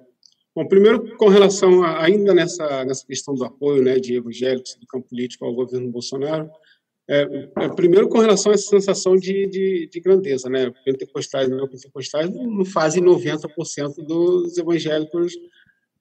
[0.54, 4.86] bom, primeiro, com relação a, ainda nessa, nessa questão do apoio né, de evangélicos do
[4.86, 6.50] campo político ao governo Bolsonaro,
[7.10, 10.70] é, é, primeiro, com relação a essa sensação de, de, de grandeza, né?
[10.84, 15.32] Pentecostais e não pentecostais não fazem 90% dos evangélicos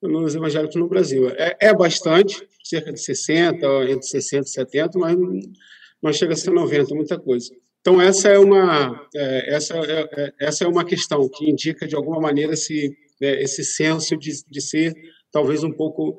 [0.01, 1.29] nos evangélicos no Brasil.
[1.29, 5.15] É, é, bastante, cerca de 60, entre 60 e 70, mas
[6.03, 7.55] não, chega a ser 90, muita coisa.
[7.79, 11.95] Então essa é uma é, essa é, é, essa é uma questão que indica de
[11.95, 14.93] alguma maneira esse né, esse senso de, de ser
[15.31, 16.17] talvez um pouco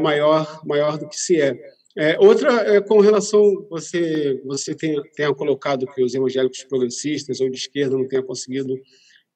[0.00, 1.54] maior maior do que se é.
[1.98, 7.48] É, outra é com relação você você tenha, tenha colocado que os evangélicos progressistas ou
[7.48, 8.74] de esquerda não tenham conseguido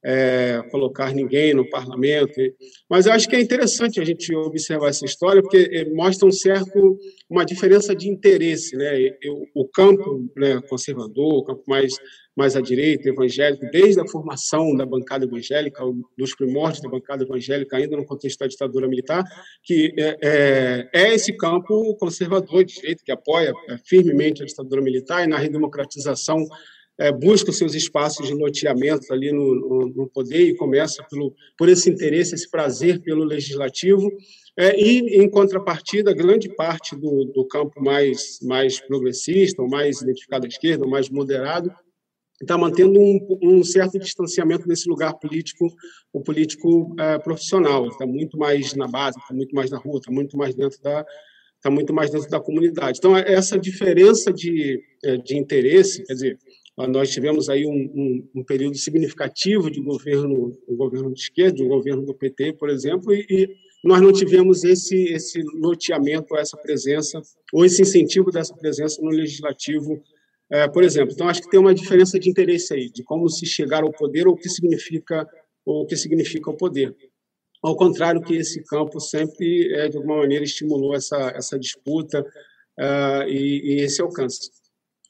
[0.04, 2.34] é, colocar ninguém no parlamento,
[2.88, 6.32] mas eu acho que é interessante a gente observar essa história porque é, mostra um
[6.32, 8.92] certo uma diferença de interesse, né?
[9.54, 11.94] o campo né, conservador, o campo mais
[12.40, 15.84] mais à direita, evangélico, desde a formação da bancada evangélica,
[16.16, 19.22] dos primórdios da bancada evangélica, ainda no contexto da ditadura militar,
[19.62, 24.80] que é, é, é esse campo conservador de direita que apoia é, firmemente a ditadura
[24.80, 26.46] militar e na redemocratização
[26.98, 31.34] é, busca os seus espaços de loteamento ali no, no, no, poder e começa pelo,
[31.58, 34.10] por esse interesse, esse prazer pelo legislativo.
[34.58, 40.46] É, e, em contrapartida, grande parte do, do campo mais, mais progressista, ou mais identificado
[40.46, 41.70] à esquerda, ou mais moderado,
[42.40, 45.72] está mantendo um, um, certo distanciamento desse lugar político,
[46.12, 47.86] o político é, profissional.
[47.88, 51.04] Está muito mais na base, está muito mais na rua, está muito mais dentro da
[51.56, 52.96] está muito mais dentro da comunidade.
[52.98, 56.38] Então essa diferença de, é, de interesse, quer dizer,
[56.88, 61.68] nós tivemos aí um, um, um, período significativo de governo, um governo de esquerda, um
[61.68, 63.48] governo do PT, por exemplo, e, e
[63.84, 67.20] nós não tivemos esse, esse loteamento, essa presença,
[67.52, 70.02] ou esse incentivo dessa presença no legislativo,
[70.50, 71.12] é, por exemplo.
[71.12, 74.26] Então, acho que tem uma diferença de interesse aí, de como se chegar ao poder
[74.26, 75.26] ou o que significa,
[75.64, 76.94] ou o que significa o poder.
[77.62, 83.28] Ao contrário que esse campo sempre, é, de alguma maneira, estimulou essa, essa disputa uh,
[83.28, 84.50] e, e esse alcance.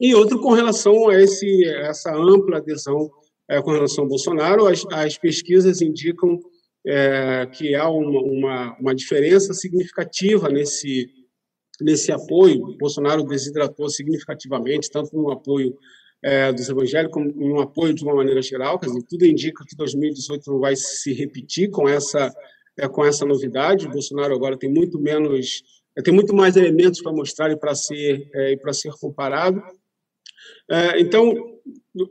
[0.00, 3.10] E outro com relação a esse, essa ampla adesão
[3.48, 6.40] é, com relação ao Bolsonaro, as, as pesquisas indicam
[6.86, 11.10] é, que há uma, uma, uma, diferença significativa nesse,
[11.84, 12.76] nesse apoio.
[12.78, 15.76] Bolsonaro desidratou significativamente, tanto no apoio
[16.22, 18.78] é, dos evangélicos como no apoio de uma maneira geral.
[18.78, 22.32] Quer dizer, tudo indica que 2018 não vai se repetir com essa,
[22.78, 23.86] é, com essa novidade.
[23.86, 25.62] O Bolsonaro agora tem muito menos,
[25.96, 29.62] é, tem muito mais elementos para mostrar e para ser, é, para ser comparado.
[30.70, 31.34] É, então,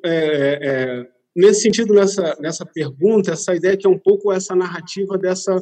[0.03, 5.17] é, é, nesse sentido, nessa, nessa pergunta, essa ideia que é um pouco essa narrativa
[5.17, 5.55] dessa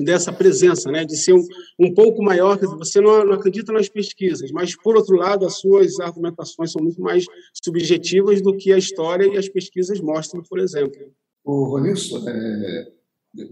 [0.00, 1.46] dessa presença, né, de ser um,
[1.78, 5.98] um pouco maior, você não, não, acredita nas pesquisas, mas, por outro lado, as suas
[6.00, 7.24] argumentações são muito mais
[7.64, 11.00] subjetivas do que a história e as pesquisas mostram, por exemplo.
[11.44, 12.88] O Ronilson, é,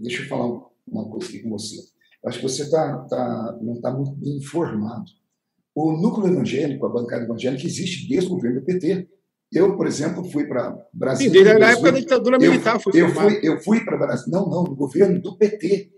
[0.01, 1.77] deixa eu falar uma coisa aqui com você.
[2.25, 5.05] Acho que você tá, tá, não está muito bem informado.
[5.73, 9.07] O núcleo evangélico, a bancada evangélica, existe desde o governo do PT.
[9.51, 11.31] Eu, por exemplo, fui para Brasília.
[11.31, 12.79] Sim, desde a época da ditadura militar.
[12.93, 14.39] Eu, eu fui, eu fui para Brasília.
[14.39, 15.91] Não, não, no governo do PT.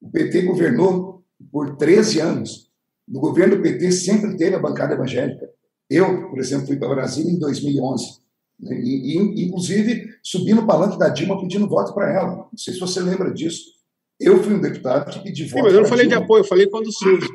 [0.00, 2.70] O PT governou por 13 anos.
[3.06, 5.48] No governo do PT sempre teve a bancada evangélica.
[5.88, 8.20] Eu, por exemplo, fui para Brasília em 2011.
[8.58, 12.36] Né, e, e, inclusive, subi no palanque da Dilma pedindo voto para ela.
[12.36, 13.76] Não sei se você lembra disso.
[14.18, 15.56] Eu fui um deputado que pedi voto.
[15.56, 16.20] Sim, mas eu não falei Dilma.
[16.20, 17.28] de apoio, eu falei quando surge.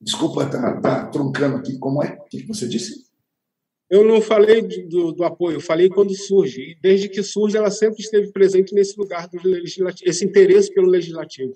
[0.00, 1.78] Desculpa, tá, tá truncando aqui.
[1.78, 2.18] Como é?
[2.18, 3.12] O que você disse?
[3.88, 6.62] Eu não falei do, do, apoio, falei quando surge.
[6.62, 10.88] E desde que surge, ela sempre esteve presente nesse lugar do legislativo, esse interesse pelo
[10.88, 11.54] legislativo.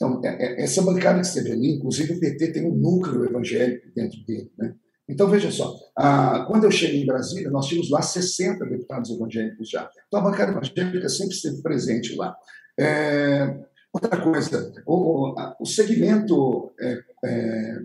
[0.00, 3.88] Então, é, é, essa bancada que esteve ali, inclusive o PT tem um núcleo evangélico
[3.94, 4.50] dentro dele.
[4.56, 4.74] Né?
[5.08, 9.68] Então, veja só, a, quando eu cheguei em Brasília, nós tínhamos lá 60 deputados evangélicos
[9.68, 9.90] já.
[10.08, 12.34] Então, a bancada evangélica sempre esteve presente lá.
[12.78, 13.58] É,
[13.92, 17.82] Outra coisa, o, o segmento é, é,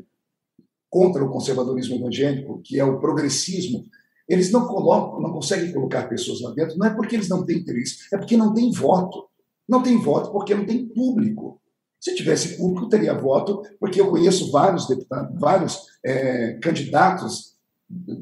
[0.87, 3.83] contra o conservadorismo evangélico, que é o progressismo,
[4.29, 7.57] eles não colocam, não conseguem colocar pessoas lá dentro, não é porque eles não têm
[7.57, 9.27] interesse, é porque não tem voto.
[9.67, 11.59] Não tem voto porque não tem público.
[12.05, 17.55] Se tivesse público, teria voto, porque eu conheço vários deputados, vários é, candidatos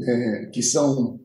[0.08, 1.20] é, que são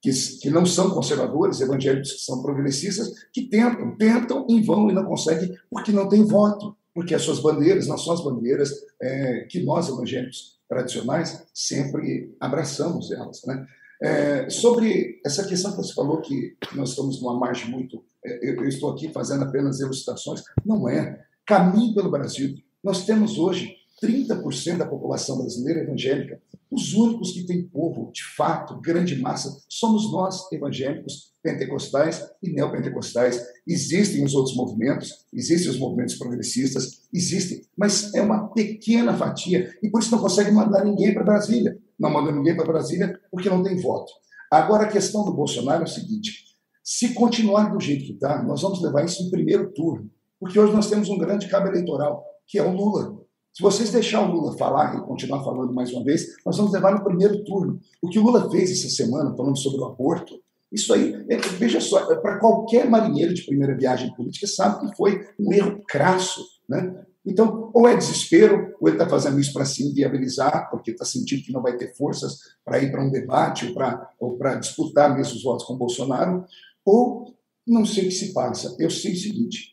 [0.00, 4.94] que, que não são conservadores, evangélicos que são progressistas, que tentam, tentam em vão e
[4.94, 9.40] não conseguem, porque não tem voto, porque as suas bandeiras não são as bandeiras é,
[9.50, 13.42] que nós, evangélicos tradicionais, sempre abraçamos elas.
[13.44, 13.66] Né?
[14.00, 18.02] É, sobre essa questão que você falou, que nós estamos numa margem muito.
[18.24, 21.27] É, eu, estou aqui fazendo apenas elucidações, não é.
[21.48, 22.56] Caminho pelo Brasil.
[22.84, 26.42] Nós temos hoje 30% da população brasileira evangélica.
[26.70, 33.42] Os únicos que têm povo, de fato, grande massa, somos nós, evangélicos, pentecostais e neopentecostais.
[33.66, 39.88] Existem os outros movimentos, existem os movimentos progressistas, existem, mas é uma pequena fatia e
[39.88, 41.78] por isso não consegue mandar ninguém para Brasília.
[41.98, 44.12] Não manda ninguém para Brasília porque não tem voto.
[44.52, 46.44] Agora, a questão do Bolsonaro é o seguinte:
[46.84, 50.72] se continuar do jeito que está, nós vamos levar isso em primeiro turno, porque hoje
[50.72, 53.18] nós temos um grande cabo eleitoral, que é o Lula.
[53.52, 56.94] Se vocês deixar o Lula falar e continuar falando mais uma vez, nós vamos levar
[56.94, 57.80] no primeiro turno.
[58.00, 61.80] O que o Lula fez essa semana, falando sobre o aborto, isso aí, é, veja
[61.80, 66.44] só, é para qualquer marinheiro de primeira viagem política sabe que foi um erro crasso.
[66.68, 67.04] Né?
[67.24, 71.42] Então, ou é desespero, ou ele está fazendo isso para se inviabilizar, porque está sentindo
[71.42, 73.74] que não vai ter forças para ir para um debate
[74.20, 76.44] ou para disputar mesmo os votos com Bolsonaro,
[76.84, 77.34] ou
[77.66, 78.76] não sei o que se passa.
[78.78, 79.72] Eu sei o seguinte: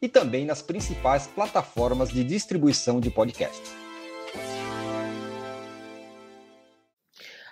[0.00, 3.80] e também nas principais plataformas de distribuição de podcasts.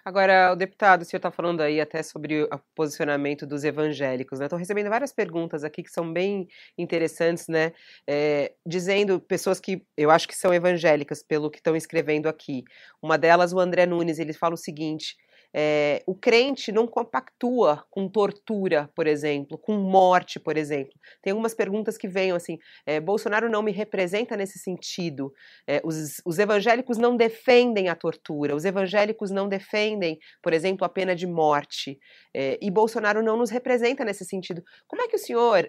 [0.08, 4.46] Agora, o deputado, o senhor está falando aí até sobre o posicionamento dos evangélicos, né?
[4.46, 7.72] Estou recebendo várias perguntas aqui que são bem interessantes, né?
[8.06, 12.64] É, dizendo pessoas que eu acho que são evangélicas, pelo que estão escrevendo aqui.
[13.02, 15.14] Uma delas, o André Nunes, ele fala o seguinte:
[15.54, 20.92] é, o crente não compactua com tortura, por exemplo, com morte, por exemplo.
[21.22, 25.32] Tem algumas perguntas que venham assim: é, Bolsonaro não me representa nesse sentido.
[25.66, 30.88] É, os, os, evangélicos não defendem a tortura, os evangélicos não defendem, por exemplo, a
[30.88, 31.98] pena de morte.
[32.34, 34.62] e Bolsonaro não nos representa nesse sentido.
[34.86, 35.68] Como é que o senhor,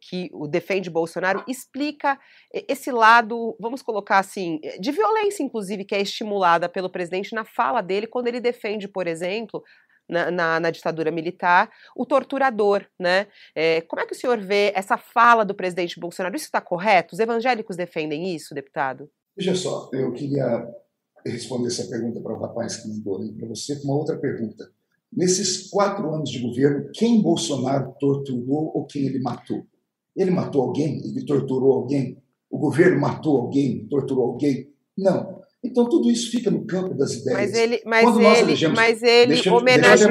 [0.00, 2.18] que o defende Bolsonaro, explica
[2.52, 7.80] esse lado, vamos colocar assim, de violência, inclusive, que é estimulada pelo presidente na fala
[7.80, 9.06] dele quando ele defende, por
[10.08, 13.28] na, na, na, ditadura militar, o torturador, né?
[13.54, 16.34] É, como é que o senhor vê essa fala do presidente Bolsonaro?
[16.34, 17.14] Isso está correto?
[17.14, 19.08] Os evangélicos defendem isso, deputado?
[19.36, 20.68] Veja só, eu queria
[21.24, 24.70] responder essa pergunta para o rapaz que mandou para você com uma outra pergunta.
[25.12, 29.66] Nesses quatro anos de governo, quem Bolsonaro torturou ou quem ele matou?
[30.16, 30.98] Ele matou alguém?
[31.04, 32.22] Ele torturou alguém?
[32.50, 33.86] O governo matou alguém?
[33.88, 34.72] Torturou alguém?
[34.96, 35.39] Não.
[35.62, 37.38] Então, tudo isso fica no campo das ideias.
[37.38, 40.10] Mas ele, mas ele, elegemos, mas ele homenageou.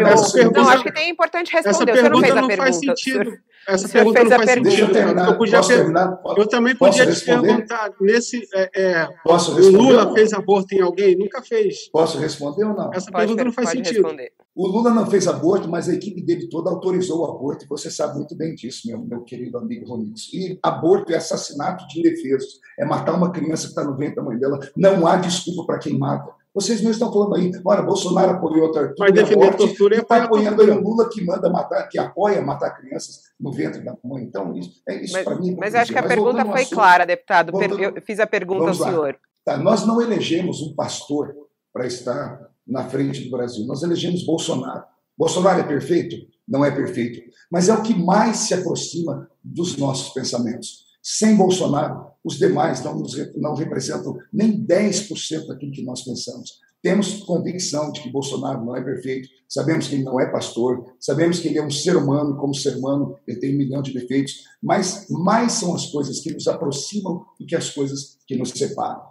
[0.54, 1.92] Não, acho que tem importante responder.
[1.92, 3.32] Essa pergunta não, não faz sentido.
[3.68, 4.64] Essa pergunta não faz sentido.
[4.64, 5.28] Deixa eu terminar.
[5.28, 6.22] Eu, podia posso terminar?
[6.38, 7.92] eu também podia te perguntar.
[8.02, 11.16] Nesse, é, é, posso responder, o Lula fez aborto em alguém?
[11.16, 11.90] Nunca fez.
[11.92, 12.92] Posso responder ou não?
[12.94, 14.02] Essa pode, pergunta não faz sentido.
[14.02, 14.32] Responder.
[14.56, 17.90] O Lula não fez aborto, mas a equipe dele toda autorizou o aborto, e você
[17.90, 20.34] sabe muito bem disso, meu, meu querido amigo Ronix.
[20.34, 24.24] E aborto é assassinato de indefesos, é matar uma criança que está no ventre da
[24.24, 24.60] mãe dela.
[24.76, 26.39] Não há desculpa para quem mata.
[26.60, 30.00] Vocês não estão falando aí, olha, Bolsonaro apoiou a tortura, Mas defender a tortura e
[30.00, 33.96] está apoiando aí o Lula que manda matar, que apoia matar crianças no ventre da
[34.04, 34.24] mãe.
[34.24, 35.56] Então, isso, é isso para mim.
[35.58, 37.54] Mas acho que a mas pergunta foi assunto, clara, deputado.
[37.54, 39.18] Voltando, eu fiz a pergunta ao senhor.
[39.46, 41.34] Tá, nós não elegemos um pastor
[41.72, 43.66] para estar na frente do Brasil.
[43.66, 44.84] Nós elegemos Bolsonaro.
[45.18, 46.18] Bolsonaro é perfeito?
[46.46, 47.22] Não é perfeito.
[47.50, 50.89] Mas é o que mais se aproxima dos nossos pensamentos.
[51.02, 56.60] Sem Bolsonaro, os demais não, nos, não representam nem 10% daquilo que nós pensamos.
[56.82, 61.40] Temos convicção de que Bolsonaro não é perfeito, sabemos que ele não é pastor, sabemos
[61.40, 64.46] que ele é um ser humano, como ser humano, ele tem um milhão de defeitos,
[64.64, 69.09] mas mais são as coisas que nos aproximam do que as coisas que nos separam.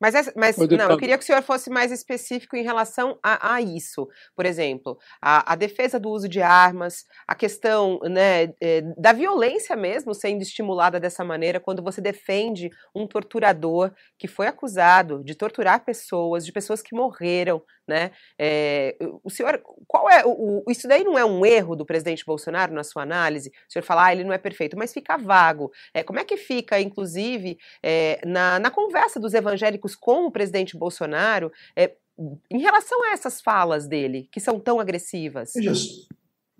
[0.00, 3.60] Mas, mas não, eu queria que o senhor fosse mais específico em relação a, a
[3.60, 4.08] isso.
[4.34, 9.76] Por exemplo, a, a, defesa do uso de armas, a questão né, é, da violência
[9.76, 15.84] mesmo sendo estimulada dessa maneira, quando você defende um torturador que foi acusado de torturar
[15.84, 18.12] pessoas, de pessoas que morreram, né?
[18.38, 22.72] É, o senhor, qual é o, isso daí não é um erro do presidente Bolsonaro
[22.72, 23.50] na sua análise?
[23.68, 25.72] O senhor fala, ah, ele não é perfeito, mas fica vago.
[25.92, 30.76] É, como é que fica, inclusive, é, na, na conversa dos evangélicos com o presidente
[30.76, 31.96] Bolsonaro, é,
[32.50, 35.52] em relação a essas falas dele, que são tão agressivas?
[35.54, 35.74] Veja,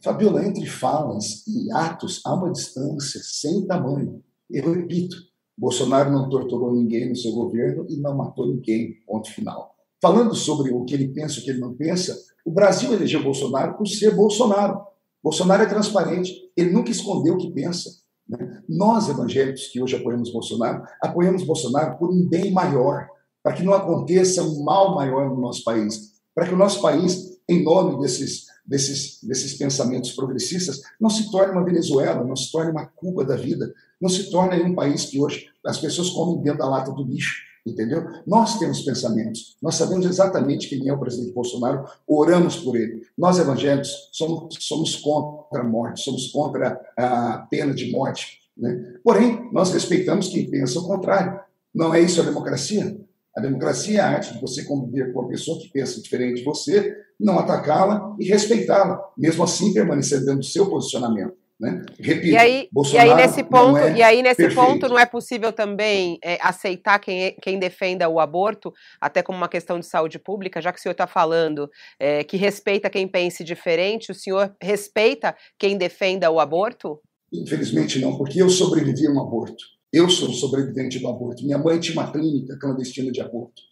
[0.03, 4.23] Fabiola, entre falas e atos há uma distância sem tamanho.
[4.51, 5.17] Eu repito,
[5.57, 10.73] Bolsonaro não torturou ninguém no seu governo e não matou ninguém, ponto final falando sobre
[10.73, 13.87] o que ele pensa e o que ele não pensa, o Brasil elegeu Bolsonaro por
[13.87, 14.81] ser Bolsonaro.
[15.23, 17.91] Bolsonaro é transparente, ele nunca escondeu o que pensa.
[18.27, 18.63] Né?
[18.69, 23.07] Nós, evangélicos, que hoje apoiamos Bolsonaro, apoiamos Bolsonaro por um bem maior,
[23.43, 27.39] para que não aconteça um mal maior no nosso país, para que o nosso país,
[27.49, 32.71] em nome desses, desses, desses pensamentos progressistas, não se torne uma Venezuela, não se torne
[32.71, 36.61] uma Cuba da vida, não se torne um país que hoje as pessoas comem dentro
[36.61, 38.07] da lata do lixo entendeu?
[38.27, 43.03] Nós temos pensamentos, nós sabemos exatamente quem é o presidente Bolsonaro, oramos por ele.
[43.17, 48.41] Nós, evangélicos, somos, somos contra a morte, somos contra a pena de morte.
[48.57, 48.99] Né?
[49.05, 51.41] Porém, nós respeitamos quem pensa o contrário.
[51.75, 52.99] Não é isso a democracia?
[53.37, 56.45] A democracia é a arte de você conviver com uma pessoa que pensa diferente de
[56.45, 61.41] você, não atacá-la e respeitá-la, mesmo assim permanecer dentro do seu posicionamento.
[61.61, 61.83] Né?
[61.99, 65.53] Repito, e aí, e aí nesse ponto, é e aí nesse ponto não é possível
[65.53, 70.19] também é, aceitar quem, é, quem defenda o aborto, até como uma questão de saúde
[70.19, 71.69] pública, já que o senhor está falando
[71.99, 76.99] é, que respeita quem pense diferente, o senhor respeita quem defenda o aborto?
[77.31, 79.63] Infelizmente não, porque eu sobrevivi a um aborto.
[79.93, 81.45] Eu sou sobrevivente do aborto.
[81.45, 83.63] Minha mãe tinha uma clínica clandestina de aborto.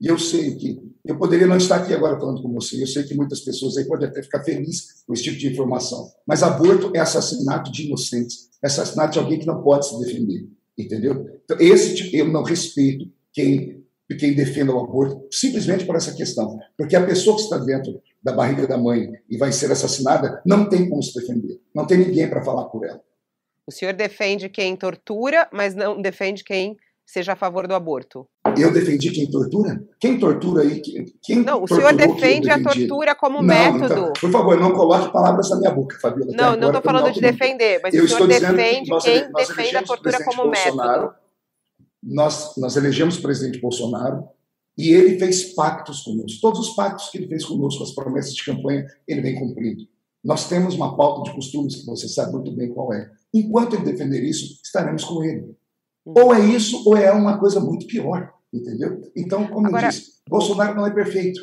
[0.00, 2.80] E eu sei que eu poderia não estar aqui agora falando com você.
[2.80, 6.08] Eu sei que muitas pessoas aí podem até ficar felizes com esse tipo de informação.
[6.26, 10.48] Mas aborto é assassinato de inocentes, é assassinato de alguém que não pode se defender,
[10.76, 11.26] entendeu?
[11.44, 13.78] Então esse tipo, eu não respeito quem
[14.16, 16.58] quem defenda o aborto, simplesmente por essa questão.
[16.78, 20.66] Porque a pessoa que está dentro da barriga da mãe e vai ser assassinada não
[20.66, 21.60] tem como se defender.
[21.74, 23.02] Não tem ninguém para falar por ela.
[23.68, 28.26] O senhor defende quem tortura, mas não defende quem seja a favor do aborto.
[28.56, 29.78] Eu defendi quem tortura?
[30.00, 30.80] Quem tortura aí?
[31.22, 33.94] Quem não, o senhor defende a tortura como não, método.
[33.94, 36.32] Não, por favor, não coloque palavras na minha boca, Fabiola.
[36.34, 39.76] Não, não estou falando de defender, mas eu o senhor defende nós, quem nós defende
[39.76, 41.12] a tortura como método.
[42.02, 44.24] Nós, nós elegemos o presidente Bolsonaro
[44.78, 46.40] e ele fez pactos conosco.
[46.40, 49.86] Todos os pactos que ele fez conosco, as promessas de campanha, ele vem cumprindo.
[50.24, 53.17] Nós temos uma pauta de costumes que você sabe muito bem qual é.
[53.32, 55.56] Enquanto ele defender isso, estaremos com ele.
[56.06, 56.14] Hum.
[56.16, 59.02] Ou é isso, ou é uma coisa muito pior, entendeu?
[59.16, 61.40] Então, como Agora, eu disse, Bolsonaro não é perfeito.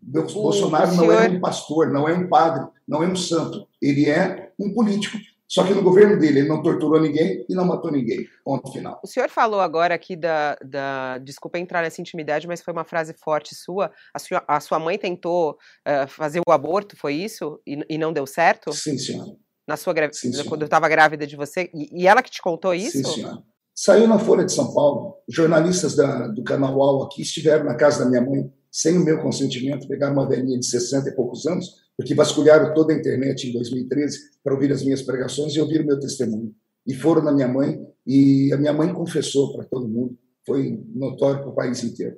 [0.00, 3.66] Bolsonaro não é um pastor, não é um padre, não é um santo.
[3.80, 5.18] Ele é um político
[5.48, 8.28] só que no governo dele ele não torturou ninguém e não matou ninguém.
[8.44, 9.00] Ponto final.
[9.02, 13.14] O senhor falou agora aqui da, da desculpa entrar nessa intimidade, mas foi uma frase
[13.14, 13.90] forte sua.
[14.12, 17.58] A sua, a sua mãe tentou uh, fazer o aborto, foi isso?
[17.66, 18.70] E, e, não deu certo?
[18.74, 19.30] Sim, senhora.
[19.68, 21.70] Na sua gravidez, quando eu estava grávida de você?
[21.74, 22.96] E, e, ela que te contou isso?
[22.96, 23.42] Sim, senhora.
[23.74, 25.16] Saiu na Folha de São Paulo.
[25.28, 29.20] Jornalistas da, do canal UOL aqui estiveram na casa da minha mãe, sem o meu
[29.20, 31.66] consentimento, pegaram uma velhinha de 60 e poucos anos,
[31.98, 35.86] porque vasculharam toda a internet em 2013 para ouvir as minhas pregações e ouvir o
[35.86, 36.54] meu testemunho.
[36.86, 40.16] E foram na minha mãe, e a minha mãe confessou para todo mundo,
[40.46, 42.16] foi notório para o país inteiro.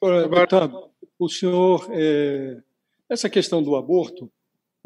[0.00, 2.56] Deputado, o senhor, é,
[3.10, 4.30] essa questão do aborto,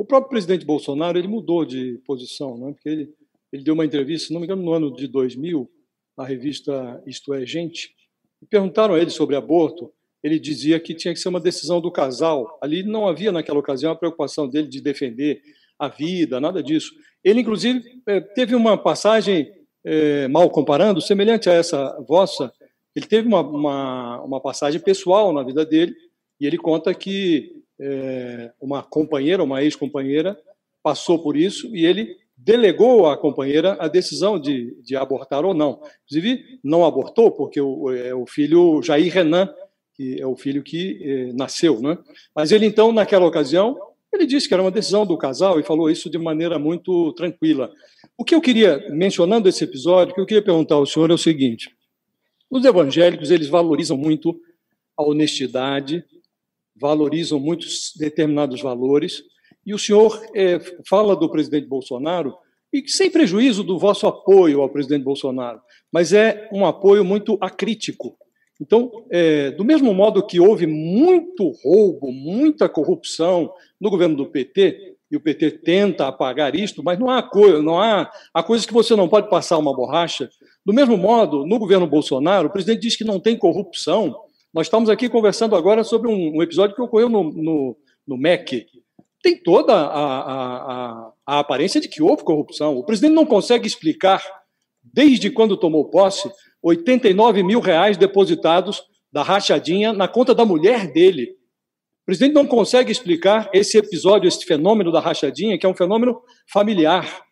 [0.03, 2.72] o próprio presidente Bolsonaro ele mudou de posição, né?
[2.72, 3.14] porque ele,
[3.53, 5.70] ele deu uma entrevista, se não me engano, no ano de 2000,
[6.18, 7.94] na revista Isto é Gente,
[8.42, 11.88] e perguntaram a ele sobre aborto, ele dizia que tinha que ser uma decisão do
[11.88, 12.59] casal.
[12.61, 15.40] Ali não havia, naquela ocasião, a preocupação dele de defender
[15.78, 16.92] a vida, nada disso.
[17.22, 19.53] Ele, inclusive, eh, teve uma passagem,
[19.84, 22.53] é, mal comparando, semelhante a essa vossa.
[22.94, 25.94] Ele teve uma, uma, uma passagem pessoal na vida dele,
[26.40, 30.39] e ele conta que é, uma companheira, uma ex-companheira,
[30.83, 35.80] passou por isso e ele delegou à companheira a decisão de, de abortar ou não.
[36.05, 37.87] Inclusive, não abortou, porque o,
[38.20, 39.49] o filho Jair Renan
[39.95, 41.99] que é o filho que eh, nasceu, né?
[42.35, 43.78] Mas ele então, naquela ocasião,
[44.12, 47.70] ele disse que era uma decisão do casal e falou isso de maneira muito tranquila.
[48.16, 51.14] O que eu queria, mencionando esse episódio, o que eu queria perguntar ao senhor é
[51.14, 51.70] o seguinte:
[52.51, 54.39] os evangélicos eles valorizam muito
[54.97, 56.05] a honestidade,
[56.83, 57.66] valorizam muito
[57.97, 59.22] determinados valores,
[59.64, 62.37] e o senhor eh, fala do presidente Bolsonaro
[62.72, 65.61] e sem prejuízo do vosso apoio ao presidente Bolsonaro,
[65.91, 68.18] mas é um apoio muito acrítico
[68.62, 74.95] então, é, do mesmo modo que houve muito roubo, muita corrupção no governo do PT,
[75.11, 78.72] e o PT tenta apagar isto, mas não há, coisa, não há, há coisas que
[78.72, 80.30] você não pode passar uma borracha.
[80.64, 84.14] Do mesmo modo, no governo Bolsonaro, o presidente diz que não tem corrupção.
[84.53, 87.76] Nós estamos aqui conversando agora sobre um, um episódio que ocorreu no, no,
[88.07, 88.66] no MEC.
[89.22, 92.76] Tem toda a, a, a aparência de que houve corrupção.
[92.76, 94.22] O presidente não consegue explicar,
[94.82, 96.30] desde quando tomou posse,
[96.62, 101.30] 89 mil reais depositados da rachadinha na conta da mulher dele.
[102.03, 106.20] O presidente não consegue explicar esse episódio, esse fenômeno da rachadinha, que é um fenômeno
[106.46, 107.22] familiar.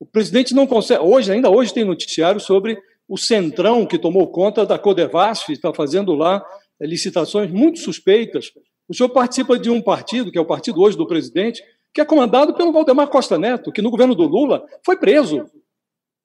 [0.00, 1.00] O presidente não consegue.
[1.00, 2.76] Hoje, ainda hoje, tem noticiário sobre
[3.08, 6.44] o Centrão que tomou conta da Codevasf, está fazendo lá
[6.80, 8.52] licitações muito suspeitas.
[8.88, 11.62] O senhor participa de um partido, que é o partido hoje do presidente,
[11.94, 15.44] que é comandado pelo Valdemar Costa Neto, que no governo do Lula foi preso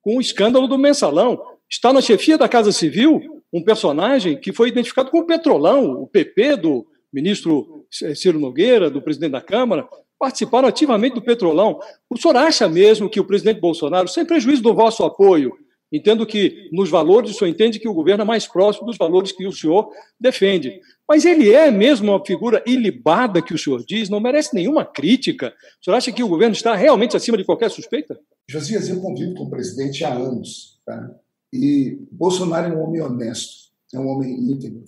[0.02, 1.42] com o escândalo do mensalão.
[1.70, 6.58] Está na chefia da Casa Civil um personagem que foi identificado como Petrolão, o PP
[6.58, 11.80] do ministro Ciro Nogueira, do presidente da Câmara, participaram ativamente do Petrolão.
[12.10, 15.52] O senhor acha mesmo que o presidente Bolsonaro, sem prejuízo do vosso apoio,
[15.92, 19.32] entendo que nos valores o senhor entende que o governo é mais próximo dos valores
[19.32, 19.90] que o senhor
[20.20, 20.80] defende.
[21.08, 25.54] Mas ele é mesmo uma figura ilibada que o senhor diz, não merece nenhuma crítica.
[25.82, 28.18] O senhor acha que o governo está realmente acima de qualquer suspeita?
[28.48, 30.80] Josias, eu convivo com o presidente há anos.
[30.86, 31.14] Tá?
[31.52, 34.84] E Bolsonaro é um homem honesto, é um homem íntegro.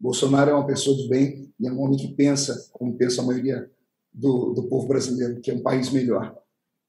[0.00, 3.24] Bolsonaro é uma pessoa de bem e é um homem que pensa, como pensa a
[3.24, 3.70] maioria
[4.12, 6.34] do, do povo brasileiro, que é um país melhor.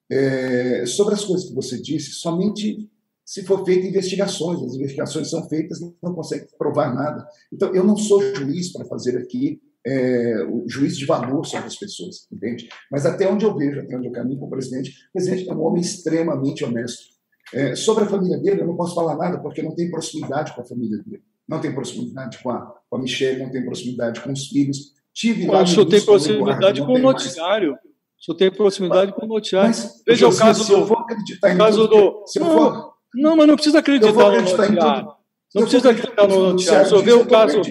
[0.10, 2.90] É, sobre as coisas que você disse, somente
[3.26, 4.62] se for feita investigações.
[4.62, 7.28] As investigações são feitas e não consegue provar nada.
[7.52, 11.76] Então, eu não sou juiz para fazer aqui é, o juiz de valor sobre as
[11.76, 12.68] pessoas, entende?
[12.92, 15.54] Mas até onde eu vejo, até onde eu caminho com o presidente, o presidente é
[15.54, 17.16] um homem extremamente honesto.
[17.54, 20.62] É, sobre a família dele, eu não posso falar nada, porque não tem proximidade com
[20.62, 21.24] a família dele.
[21.48, 24.96] Não tem proximidade com a, com a Michelle, não tem proximidade com os filhos.
[25.14, 25.62] Tive lá.
[25.62, 27.72] O senhor tem proximidade com o noticiário.
[27.72, 27.96] Mais.
[28.20, 29.70] Senhor tem proximidade mas, com o noticiário.
[29.70, 30.66] Mas, Veja o caso do.
[30.66, 32.28] Se eu for acreditar em caso tudo, do.
[32.28, 35.16] Se eu for, não, mas não precisa acreditar, eu vou acreditar em tudo.
[35.56, 36.90] Não eu precisa acreditar no noticiário.
[36.90, 37.62] Só vê o caso.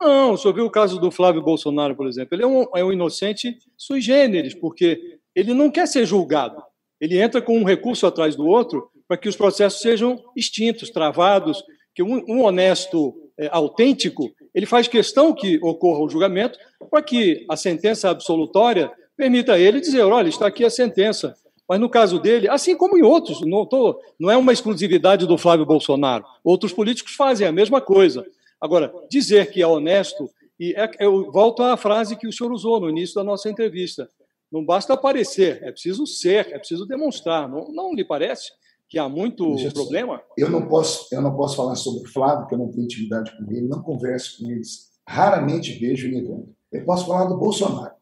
[0.00, 2.34] Não, só viu o caso do Flávio Bolsonaro, por exemplo.
[2.34, 4.98] Ele é um, é um inocente sui generis, porque
[5.34, 6.62] ele não quer ser julgado.
[7.00, 11.62] Ele entra com um recurso atrás do outro para que os processos sejam extintos, travados,
[11.94, 16.58] que um, um honesto é, autêntico, ele faz questão que ocorra o julgamento
[16.90, 21.34] para que a sentença absolutória permita a ele dizer, olha, está aqui a sentença.
[21.68, 25.38] Mas no caso dele, assim como em outros, não, tô, não é uma exclusividade do
[25.38, 26.24] Flávio Bolsonaro.
[26.42, 28.26] Outros políticos fazem a mesma coisa.
[28.60, 32.80] Agora, dizer que é honesto, e é, eu volto à frase que o senhor usou
[32.80, 34.08] no início da nossa entrevista.
[34.52, 37.48] Não basta aparecer, é preciso ser, é preciso demonstrar.
[37.48, 38.52] Não, não lhe parece
[38.88, 40.22] que há muito problema?
[40.36, 43.36] Eu não posso, eu não posso falar sobre o Flávio, porque eu não tenho intimidade
[43.36, 46.54] com ele, não converso com eles, raramente vejo evento.
[46.70, 47.94] Eu posso falar do Bolsonaro.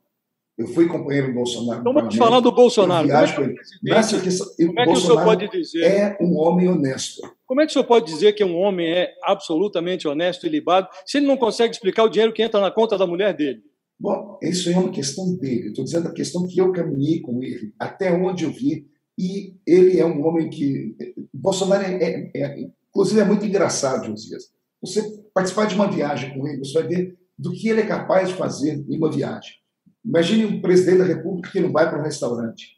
[0.56, 1.80] Eu fui companheiro do Bolsonaro.
[1.80, 3.08] Então vamos falar do Bolsonaro.
[3.08, 5.84] Como é que, questão, como é que o senhor pode dizer?
[5.84, 7.22] É um homem honesto.
[7.46, 10.88] Como é que o senhor pode dizer que um homem é absolutamente honesto e libado
[11.06, 13.62] se ele não consegue explicar o dinheiro que entra na conta da mulher dele?
[13.98, 15.68] Bom, isso é uma questão dele.
[15.68, 18.86] Estou dizendo a questão que eu caminhei com ele, até onde eu vi.
[19.18, 20.96] E ele é um homem que.
[21.32, 24.50] Bolsonaro é, é, é inclusive, é muito engraçado, Josias.
[24.82, 28.28] Você participar de uma viagem com ele, você vai ver do que ele é capaz
[28.28, 29.61] de fazer em uma viagem.
[30.04, 32.76] Imagine um presidente da República que não vai para um restaurante,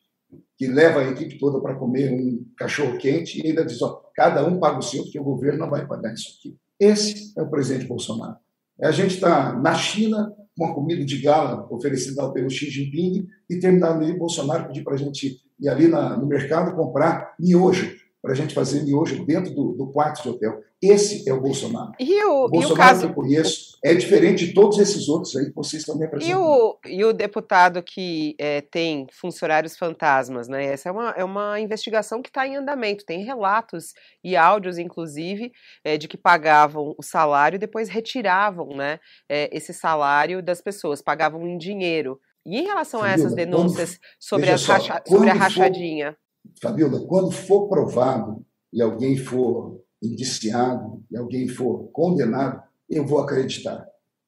[0.56, 4.46] que leva a equipe toda para comer um cachorro quente e ainda diz: ó, cada
[4.46, 6.56] um paga o seu, porque o governo não vai pagar isso aqui.
[6.78, 8.36] Esse é o presidente Bolsonaro.
[8.82, 13.58] A gente está na China com uma comida de gala oferecida pelo Xi Jinping e
[13.58, 18.32] terminar ali Bolsonaro pedir para a gente ir ali na, no mercado comprar miojo para
[18.32, 20.62] a gente fazer miojo dentro do, do, quarto de hotel.
[20.80, 21.92] Esse é o Bolsonaro.
[22.00, 23.00] E o, o Bolsonaro e o caso...
[23.00, 26.34] que eu conheço é diferente de todos esses outros aí que vocês estão me apresentando.
[26.34, 30.64] E o, e o deputado que é, tem funcionários fantasmas, né?
[30.64, 33.04] Essa é uma, é uma investigação que está em andamento.
[33.04, 33.92] Tem relatos
[34.24, 35.52] e áudios, inclusive,
[35.84, 41.02] é, de que pagavam o salário e depois retiravam né, é, esse salário das pessoas,
[41.02, 42.18] pagavam em dinheiro.
[42.46, 46.12] E em relação a essas denúncias quando, sobre, as racha, sobre a rachadinha?
[46.12, 46.23] For
[46.60, 53.86] Fabiola, quando for provado e alguém for indiciado e alguém for condenado, eu vou acreditar.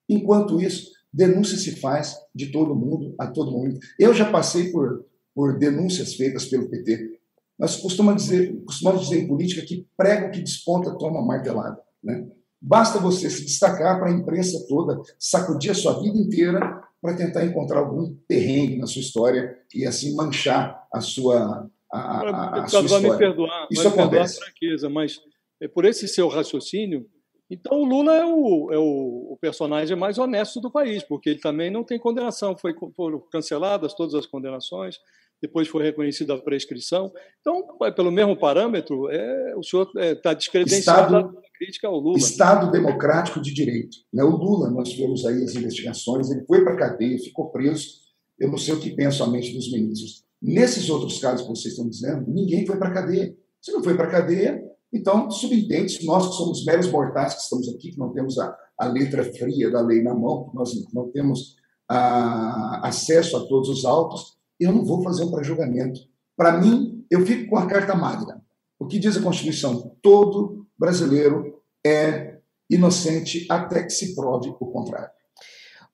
[0.08, 3.80] Enquanto isso, denúncia se faz de todo mundo, a todo momento.
[3.98, 5.04] Eu já passei por,
[5.34, 7.18] por denúncias feitas pelo PT.
[7.58, 11.78] Nós costumamos dizer, costumamos dizer em política que prego que desponta toma martelada.
[12.02, 12.26] Né?
[12.60, 17.44] Basta você se destacar para a imprensa toda, sacudir a sua vida inteira para tentar
[17.44, 22.82] encontrar algum terreno na sua história e assim manchar a sua a, a, a sua
[22.82, 24.38] vai me perdoar, Isso vai acontece.
[24.38, 25.20] Me franqueza, mas
[25.60, 27.06] é por esse seu raciocínio,
[27.50, 31.70] então o Lula é o, é o, personagem mais honesto do país, porque ele também
[31.70, 34.96] não tem condenação, foi, foram canceladas todas as condenações,
[35.40, 37.12] depois foi reconhecida a prescrição.
[37.40, 37.62] Então,
[37.94, 42.18] pelo mesmo parâmetro, é, o senhor está é, descredenciado Estado, crítica ao Lula.
[42.18, 43.96] Estado democrático de direito.
[44.12, 44.24] Né?
[44.24, 48.06] O Lula, nós tivemos aí as investigações, ele foi para a cadeia, ficou preso.
[48.38, 50.25] Eu não sei o que pensa a mente dos ministros.
[50.40, 53.36] Nesses outros casos que vocês estão dizendo, ninguém foi para a cadeia.
[53.60, 54.62] Se não foi para a cadeia,
[54.92, 58.86] então subentende nós que somos meros mortais que estamos aqui, que não temos a, a
[58.86, 61.56] letra fria da lei na mão, que nós não temos
[61.88, 66.00] a, acesso a todos os autos, eu não vou fazer um pré-julgamento.
[66.36, 68.42] Para mim, eu fico com a carta magna.
[68.78, 69.96] O que diz a Constituição?
[70.02, 75.10] Todo brasileiro é inocente até que se prove o contrário.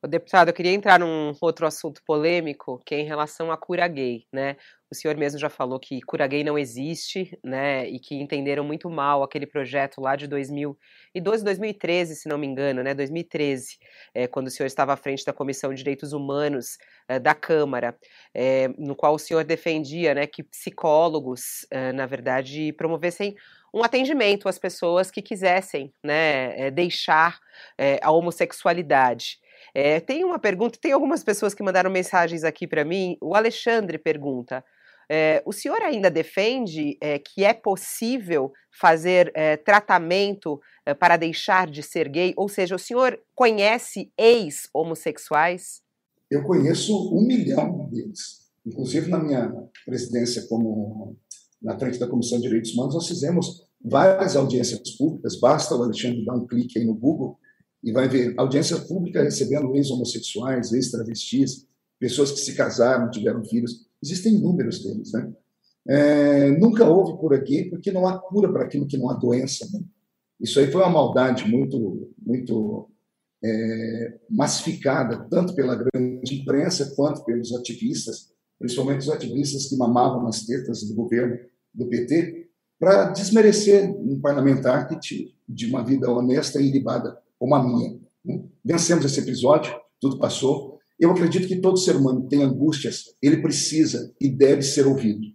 [0.09, 4.27] Deputado, eu queria entrar num outro assunto polêmico, que é em relação à cura gay,
[4.33, 4.57] né?
[4.91, 7.89] O senhor mesmo já falou que cura gay não existe, né?
[7.89, 12.83] E que entenderam muito mal aquele projeto lá de 2012, 2013, se não me engano,
[12.83, 12.93] né?
[12.95, 13.79] 2013,
[14.13, 17.97] é, quando o senhor estava à frente da Comissão de Direitos Humanos é, da Câmara,
[18.35, 23.37] é, no qual o senhor defendia, né, que psicólogos, é, na verdade, promovessem
[23.73, 27.39] um atendimento às pessoas que quisessem, né, é, deixar
[27.79, 29.39] é, a homossexualidade.
[29.75, 33.16] É, tem uma pergunta, tem algumas pessoas que mandaram mensagens aqui para mim.
[33.20, 34.62] O Alexandre pergunta:
[35.11, 39.33] é, o senhor ainda defende é, que é possível fazer
[39.64, 40.61] tratamento
[40.99, 42.33] para deixar de ser gay?
[42.37, 45.83] Ou seja, o senhor conhece ex-homossexuais?
[46.31, 48.43] Eu conheço um milhão deles.
[48.64, 49.53] Inclusive, na minha
[49.85, 51.16] presidência como
[51.61, 55.39] na frente da Comissão de Direitos Humanos, nós fizemos várias audiências públicas.
[55.39, 57.39] Basta o Alexandre dar um clique aí no Google
[57.83, 61.66] e vai ver audiência pública recebendo ex-homossexuais, ex-travestis,
[61.99, 63.87] pessoas que se casaram, tiveram filhos.
[64.03, 65.33] Existem inúmeros deles, né?
[65.89, 69.68] É, nunca houve cura gay porque não há cura para aquilo que não há doença.
[69.72, 69.80] Né?
[70.41, 72.89] Isso aí foi uma maldade muito, muito
[73.43, 80.45] é, massificada, tanto pela grande imprensa quanto pelos ativistas, principalmente os ativistas que mamavam nas
[80.45, 81.37] tetas do governo
[81.74, 87.64] do PT, para desmerecer um parlamentar que de uma vida honesta e ilibada como a
[87.64, 87.99] minha.
[88.24, 88.40] Né?
[88.64, 90.78] Vencemos esse episódio, tudo passou.
[90.97, 95.26] Eu acredito que todo ser humano tem angústias, ele precisa e deve ser ouvido.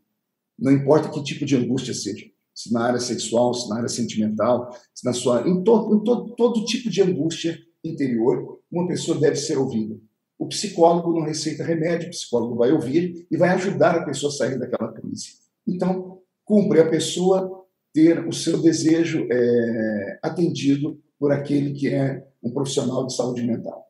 [0.57, 4.69] Não importa que tipo de angústia seja, se na área sexual, se na área sentimental,
[4.95, 9.35] se na sua, em, to, em to, todo tipo de angústia interior, uma pessoa deve
[9.35, 9.99] ser ouvida.
[10.39, 14.35] O psicólogo não receita remédio, o psicólogo vai ouvir e vai ajudar a pessoa a
[14.35, 15.33] sair daquela crise.
[15.67, 22.51] Então, cumpre a pessoa ter o seu desejo é, atendido por aquele que é um
[22.51, 23.86] profissional de saúde mental.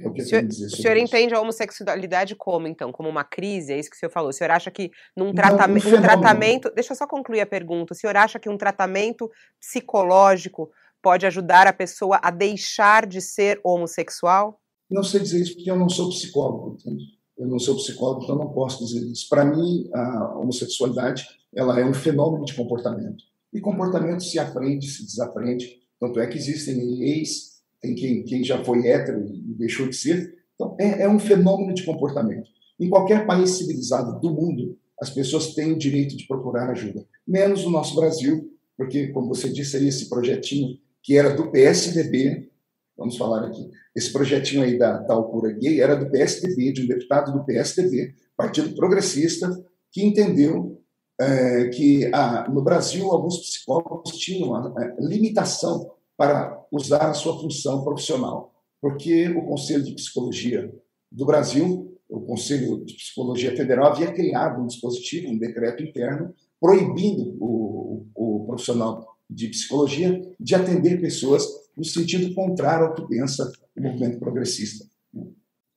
[0.00, 2.92] É o, o senhor, o senhor entende a homossexualidade como, então?
[2.92, 3.72] Como uma crise?
[3.72, 4.30] É isso que o senhor falou.
[4.30, 6.70] O senhor acha que num tratamento, um tratamento.
[6.74, 7.92] Deixa eu só concluir a pergunta.
[7.92, 10.70] O senhor acha que um tratamento psicológico
[11.02, 14.60] pode ajudar a pessoa a deixar de ser homossexual?
[14.90, 17.04] Não sei dizer isso porque eu não sou psicólogo, entende?
[17.36, 19.28] Eu não sou psicólogo, então não posso dizer isso.
[19.28, 23.24] Para mim, a homossexualidade ela é um fenômeno de comportamento.
[23.52, 25.80] E comportamento se aprende, se desaprende.
[26.00, 30.34] Tanto é que existem ex, tem quem, quem já foi hétero e deixou de ser.
[30.54, 32.48] Então, é, é um fenômeno de comportamento.
[32.78, 37.06] Em qualquer país civilizado do mundo, as pessoas têm o direito de procurar ajuda.
[37.26, 42.50] Menos o nosso Brasil, porque, como você disse aí, esse projetinho que era do PSDB,
[42.96, 46.86] vamos falar aqui, esse projetinho aí da tal cura gay era do PSDB, de um
[46.86, 49.48] deputado do PSDB, Partido Progressista,
[49.92, 50.80] que entendeu
[51.20, 57.38] é, que ah, no Brasil alguns psicólogos tinham a, a limitação para usar a sua
[57.40, 60.72] função profissional, porque o Conselho de Psicologia
[61.10, 67.36] do Brasil, o Conselho de Psicologia Federal, havia criado um dispositivo, um decreto interno, proibindo
[67.40, 71.46] o, o profissional de psicologia de atender pessoas
[71.76, 74.87] no sentido contrário ao que pensa o movimento progressista.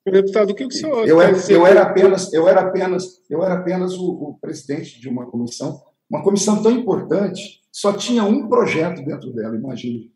[0.06, 3.54] Deputado, o que o senhor eu era, eu era apenas eu era apenas eu era
[3.54, 5.80] apenas o, o, presidente de uma comissão,
[6.10, 10.12] uma comissão tão importante, só tinha um projeto dentro dela, imagine.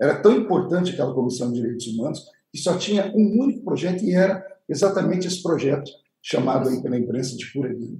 [0.00, 4.12] Era tão importante aquela comissão de direitos humanos que só tinha um único projeto e
[4.12, 7.96] era exatamente esse projeto chamado aí pela imprensa de pura vida.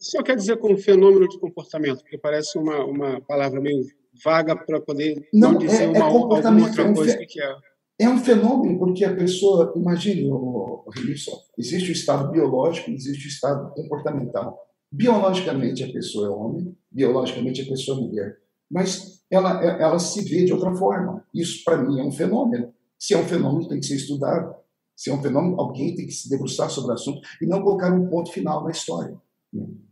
[0.00, 3.84] O senhor quer dizer com fenômeno de comportamento, porque parece uma, uma palavra meio
[4.24, 7.40] vaga para poder não, não dizer é, uma, é comportamento, outra é um coisa que
[7.40, 7.56] é.
[8.02, 13.72] É um fenômeno porque a pessoa, imagine, Wilson, existe o estado biológico, existe o estado
[13.74, 14.58] comportamental.
[14.90, 18.38] Biologicamente a pessoa é homem, biologicamente a pessoa é mulher,
[18.68, 21.24] mas ela, ela se vê de outra forma.
[21.32, 22.74] Isso para mim é um fenômeno.
[22.98, 24.52] Se é um fenômeno tem que ser estudado.
[24.96, 27.92] Se é um fenômeno, alguém tem que se debruçar sobre o assunto e não colocar
[27.92, 29.16] um ponto final na história.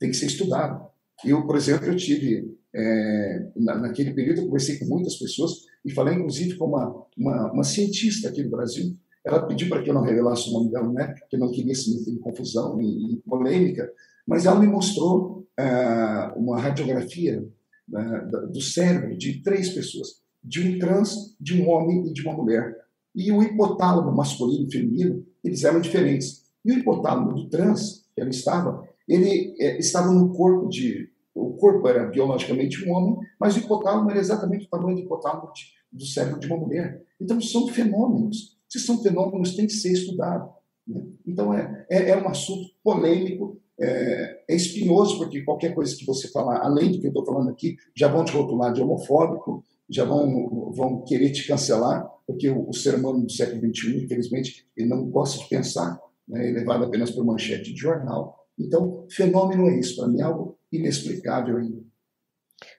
[0.00, 0.84] Tem que ser estudado.
[1.24, 5.92] Eu, por exemplo, eu tive é, na, naquele período eu conversei com muitas pessoas e
[5.92, 8.94] falei inclusive com uma, uma, uma cientista aqui no Brasil.
[9.24, 11.14] Ela pediu para que eu não revelasse o nome dela, né?
[11.18, 13.90] Porque não queria se meter em confusão e, polêmica.
[14.26, 17.46] Mas ela me mostrou é, uma radiografia
[17.88, 22.32] né, do cérebro de três pessoas, de um trans, de um homem e de uma
[22.32, 22.74] mulher.
[23.14, 26.44] E o hipotálamo masculino e feminino, eles eram diferentes.
[26.64, 31.54] E o hipotálamo do trans, que ela estava, ele é, estava no corpo de o
[31.54, 35.50] corpo era biologicamente um homem, mas o hipotálamo era exatamente o tamanho do hipotálamo
[35.92, 37.02] do cérebro de uma mulher.
[37.20, 38.56] Então, são fenômenos.
[38.68, 40.50] Se são fenômenos, tem que ser estudado.
[40.86, 41.02] Né?
[41.26, 46.28] Então, é, é, é, um assunto polêmico, é, é, espinhoso, porque qualquer coisa que você
[46.28, 50.04] falar, além do que eu estou falando aqui, já vão te rotular de homofóbico, já
[50.04, 54.88] vão, vão querer te cancelar, porque o, o ser humano do século XXI, infelizmente, ele
[54.88, 56.48] não gosta de pensar, né?
[56.48, 58.38] é levado apenas por manchete de jornal.
[58.58, 61.82] Então, fenômeno é isso, para mim é algo inexplicável ainda.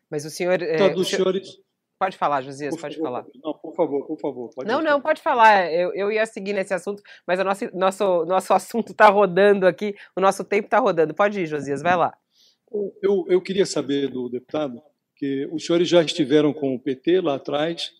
[0.09, 0.61] Mas o senhor.
[0.61, 1.57] É, Todos os senhores.
[1.97, 3.25] Pode falar, Josias, pode favor, falar.
[3.43, 4.49] Não, por favor, por favor.
[4.65, 5.71] não, não, pode falar.
[5.71, 9.95] Eu, eu ia seguir nesse assunto, mas o nosso, nosso, nosso assunto está rodando aqui,
[10.15, 11.13] o nosso tempo está rodando.
[11.13, 12.17] Pode ir, Josias, vai lá.
[13.03, 14.81] Eu, eu queria saber do deputado
[15.15, 17.91] que os senhores já estiveram com o PT lá atrás,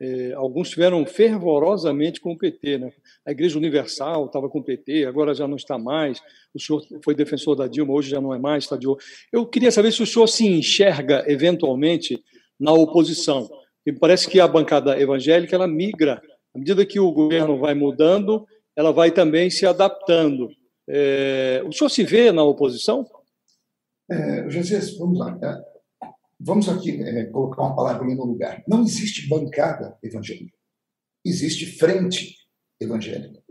[0.00, 2.78] é, alguns estiveram fervorosamente com o PT.
[2.78, 2.92] Né?
[3.26, 6.20] A Igreja Universal estava com o PT, agora já não está mais.
[6.54, 8.86] O senhor foi defensor da Dilma, hoje já não é mais, está de
[9.32, 12.22] Eu queria saber se o senhor se enxerga, eventualmente,
[12.58, 13.48] na oposição.
[13.84, 16.20] Me parece que a bancada evangélica ela migra.
[16.54, 18.46] À medida que o governo vai mudando,
[18.76, 20.48] ela vai também se adaptando.
[20.88, 23.06] É, o senhor se vê na oposição?
[24.10, 25.38] É, Jesus, vamos lá.
[26.40, 28.62] Vamos aqui é, colocar uma palavra ali no lugar.
[28.68, 30.56] Não existe bancada evangélica.
[31.24, 32.36] Existe frente
[32.80, 33.42] evangélica.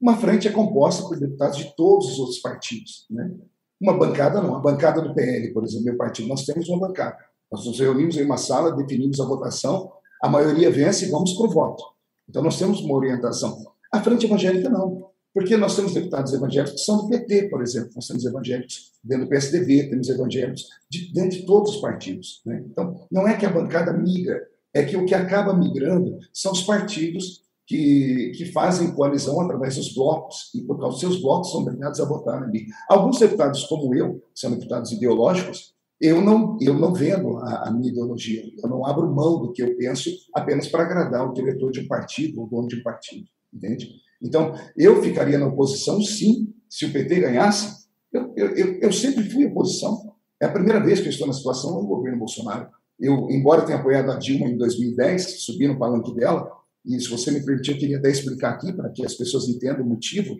[0.00, 3.06] Uma frente é composta por deputados de todos os outros partidos.
[3.08, 3.34] Né?
[3.80, 4.56] Uma bancada não.
[4.56, 7.18] A bancada do PL, por exemplo, meu partido, nós temos uma bancada.
[7.50, 11.46] Nós nos reunimos em uma sala, definimos a votação, a maioria vence e vamos para
[11.46, 11.84] o voto.
[12.28, 13.64] Então nós temos uma orientação.
[13.92, 15.13] A frente evangélica não.
[15.34, 19.24] Porque nós temos deputados evangélicos que são do PT, por exemplo, nós temos evangélicos dentro
[19.24, 22.40] do PSDB, temos evangélicos de, dentro de todos os partidos.
[22.46, 22.64] Né?
[22.70, 24.40] Então, não é que a bancada migra,
[24.72, 29.92] é que o que acaba migrando são os partidos que, que fazem coalizão através dos
[29.92, 32.66] blocos, e por causa dos seus blocos são obrigados a votar ali.
[32.88, 37.90] Alguns deputados, como eu, são deputados ideológicos, eu não, eu não vendo a, a, minha
[37.90, 41.80] ideologia, eu não abro mão do que eu penso apenas para agradar o diretor de
[41.80, 44.03] um partido, o dono de um partido, entende?
[44.24, 47.84] Então, eu ficaria na oposição, sim, se o PT ganhasse.
[48.10, 50.14] Eu, eu, eu sempre fui oposição.
[50.40, 52.68] É a primeira vez que eu estou na situação do governo Bolsonaro.
[52.98, 56.50] Eu, embora tenha apoiado a Dilma em 2010, subi no palanque dela,
[56.86, 59.84] e se você me permitir, eu queria até explicar aqui para que as pessoas entendam
[59.84, 60.36] o motivo.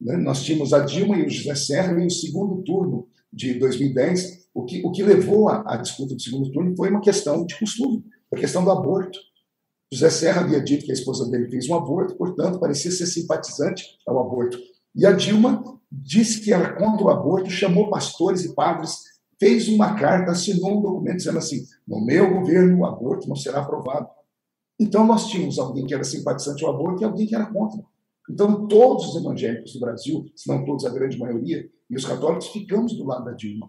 [0.00, 0.16] Né?
[0.16, 4.48] Nós tínhamos a Dilma e o José Serra em segundo turno de 2010.
[4.54, 8.04] O que, o que levou à disputa do segundo turno foi uma questão de costume,
[8.32, 9.18] a questão do aborto.
[9.92, 13.84] José Serra havia dito que a esposa dele fez um aborto, portanto, parecia ser simpatizante
[14.06, 14.58] ao aborto.
[14.94, 18.96] E a Dilma disse que era contra o aborto, chamou pastores e padres,
[19.40, 23.60] fez uma carta, assinou um documento dizendo assim: no meu governo o aborto não será
[23.60, 24.08] aprovado.
[24.78, 27.82] Então, nós tínhamos alguém que era simpatizante ao aborto e alguém que era contra.
[28.30, 32.48] Então, todos os evangélicos do Brasil, se não todos, a grande maioria, e os católicos,
[32.48, 33.68] ficamos do lado da Dilma.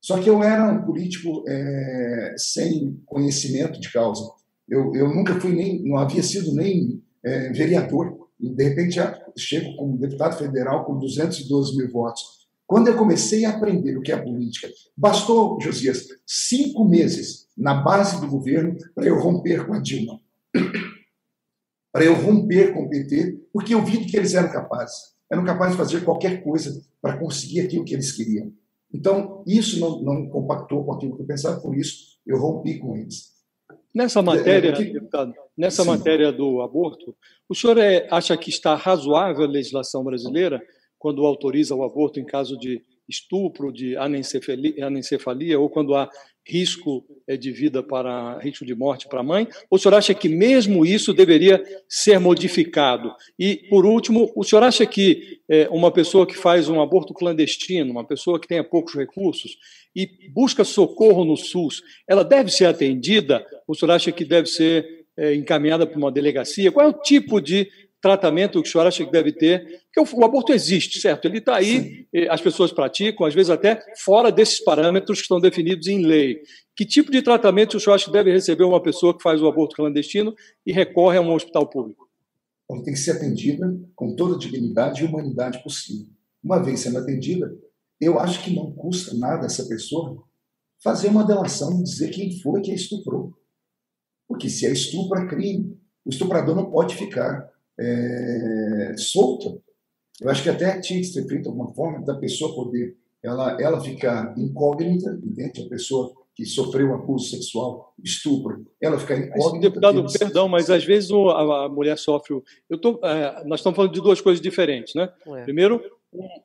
[0.00, 4.30] Só que eu era um político é, sem conhecimento de causa.
[4.68, 8.28] Eu, eu nunca fui nem, não havia sido nem é, vereador.
[8.40, 8.98] E, de repente,
[9.36, 12.44] chego como deputado federal com 212 mil votos.
[12.66, 18.20] Quando eu comecei a aprender o que é política, bastou, Josias, cinco meses na base
[18.20, 20.20] do governo para eu romper com a Dilma
[21.92, 25.14] para eu romper com o PT, porque eu vi que eles eram capazes.
[25.30, 28.52] Eram capazes de fazer qualquer coisa para conseguir aquilo que eles queriam.
[28.92, 32.96] Então, isso não, não compactou com aquilo que eu pensava, por isso eu rompi com
[32.96, 33.33] eles.
[33.94, 34.84] Nessa matéria, é, é que...
[34.84, 35.88] deputado, nessa Sim.
[35.90, 37.14] matéria do aborto,
[37.48, 40.60] o senhor é, acha que está razoável a legislação brasileira
[40.98, 46.08] quando autoriza o aborto em caso de estupro, de anencefalia, anencefalia ou quando há
[46.46, 47.04] risco
[47.38, 49.48] de vida para risco de morte para a mãe?
[49.70, 53.14] Ou o senhor acha que mesmo isso deveria ser modificado?
[53.38, 57.90] E, por último, o senhor acha que é, uma pessoa que faz um aborto clandestino,
[57.90, 59.56] uma pessoa que tenha poucos recursos
[59.94, 63.44] e busca socorro no SUS, ela deve ser atendida?
[63.66, 66.72] O senhor acha que deve ser é, encaminhada para uma delegacia?
[66.72, 67.68] Qual é o tipo de
[68.00, 69.64] tratamento que o senhor acha que deve ter?
[69.94, 71.26] Porque o, aborto existe, certo?
[71.26, 72.26] Ele está aí, Sim.
[72.28, 76.42] as pessoas praticam, às vezes até fora desses parâmetros que estão definidos em lei.
[76.76, 79.46] Que tipo de tratamento o senhor acha que deve receber uma pessoa que faz o
[79.46, 80.34] aborto clandestino
[80.66, 82.08] e recorre a um hospital público?
[82.70, 86.06] Ela tem que ser atendida com toda a dignidade e humanidade possível.
[86.42, 87.54] Uma vez sendo atendida,
[88.00, 90.22] eu acho que não custa nada essa pessoa
[90.82, 93.32] fazer uma delação e dizer quem foi que a estuprou.
[94.28, 95.78] Porque se é estupro, é crime.
[96.04, 99.58] O estuprador não pode ficar é, solta,
[100.20, 103.80] eu acho que até tinha que ser feito alguma forma da pessoa poder ela, ela
[103.80, 105.64] ficar incógnita, entende?
[105.64, 109.60] A pessoa que sofreu abuso sexual, estupro, ela ficar incógnita.
[109.60, 112.34] Deputado, perdão, mas às vezes a, a mulher sofre.
[112.68, 115.10] Eu tô, é, nós estamos falando de duas coisas diferentes, né?
[115.26, 115.42] É.
[115.44, 115.80] Primeiro,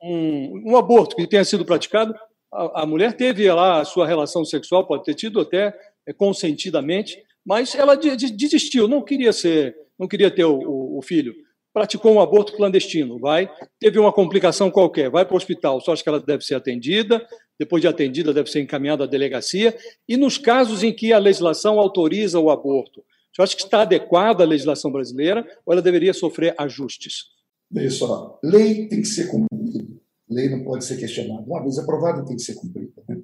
[0.02, 2.14] um, um, aborto que tenha sido praticado,
[2.52, 5.74] a, a, mulher teve lá a sua relação sexual, pode ter tido até
[6.06, 11.34] é, consentidamente, mas ela desistiu, não queria ser não queria ter o, o, o filho,
[11.74, 16.02] praticou um aborto clandestino, vai, teve uma complicação qualquer, vai para o hospital, só acha
[16.02, 17.24] que ela deve ser atendida,
[17.58, 19.76] depois de atendida deve ser encaminhada à delegacia,
[20.08, 24.42] e nos casos em que a legislação autoriza o aborto, você acha que está adequada
[24.42, 27.26] a legislação brasileira ou ela deveria sofrer ajustes?
[27.70, 29.86] Veja só, lei tem que ser cumprida,
[30.28, 31.46] lei não pode ser questionada.
[31.46, 33.02] Uma vez aprovada, tem que ser cumprida.
[33.08, 33.22] Né?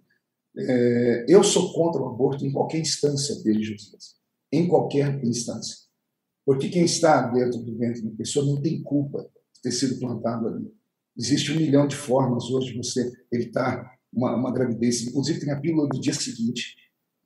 [0.57, 4.14] É, eu sou contra o aborto em qualquer instância dele, Josias,
[4.53, 5.86] em qualquer instância.
[6.44, 10.47] Porque quem está dentro do ventre da pessoa não tem culpa de ter sido plantado
[10.47, 10.72] ali.
[11.18, 15.03] Existe um milhão de formas hoje de você evitar uma, uma gravidez.
[15.03, 16.76] Inclusive, tem a pílula do dia seguinte.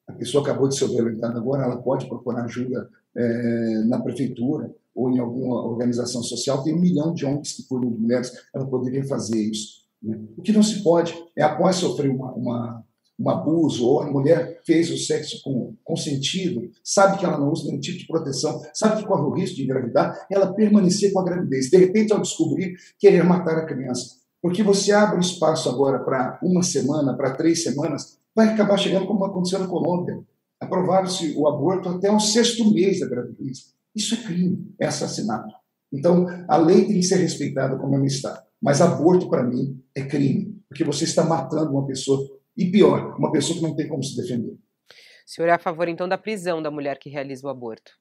[0.06, 5.10] A pessoa acabou de ser violentada agora, ela pode procurar ajuda é, na prefeitura ou
[5.10, 6.62] em alguma organização social.
[6.62, 9.80] Tem um milhão de homens que cuidam de mulheres, ela poderia fazer isso.
[10.02, 10.18] Né?
[10.36, 12.84] O que não se pode é, após sofrer uma, uma
[13.18, 17.66] um abuso, ou a mulher fez o sexo com consentido, sabe que ela não usa
[17.66, 21.24] nenhum tipo de proteção, sabe que corre o risco de engravidar, ela permanecer com a
[21.24, 21.68] gravidez.
[21.68, 24.16] De repente, ao descobrir, querer matar a criança.
[24.40, 29.06] Porque você abre um espaço agora para uma semana, para três semanas, vai acabar chegando
[29.06, 30.18] como aconteceu na Colômbia.
[30.58, 33.74] Aprovaram-se o aborto até o sexto mês da gravidez.
[33.94, 35.54] Isso é crime, é assassinato.
[35.92, 38.44] Então, a lei tem que ser respeitada como ela está.
[38.62, 43.32] Mas aborto, para mim, é crime, porque você está matando uma pessoa e pior, uma
[43.32, 44.52] pessoa que não tem como se defender.
[44.52, 44.58] O
[45.26, 47.92] senhor é a favor, então, da prisão da mulher que realiza o aborto?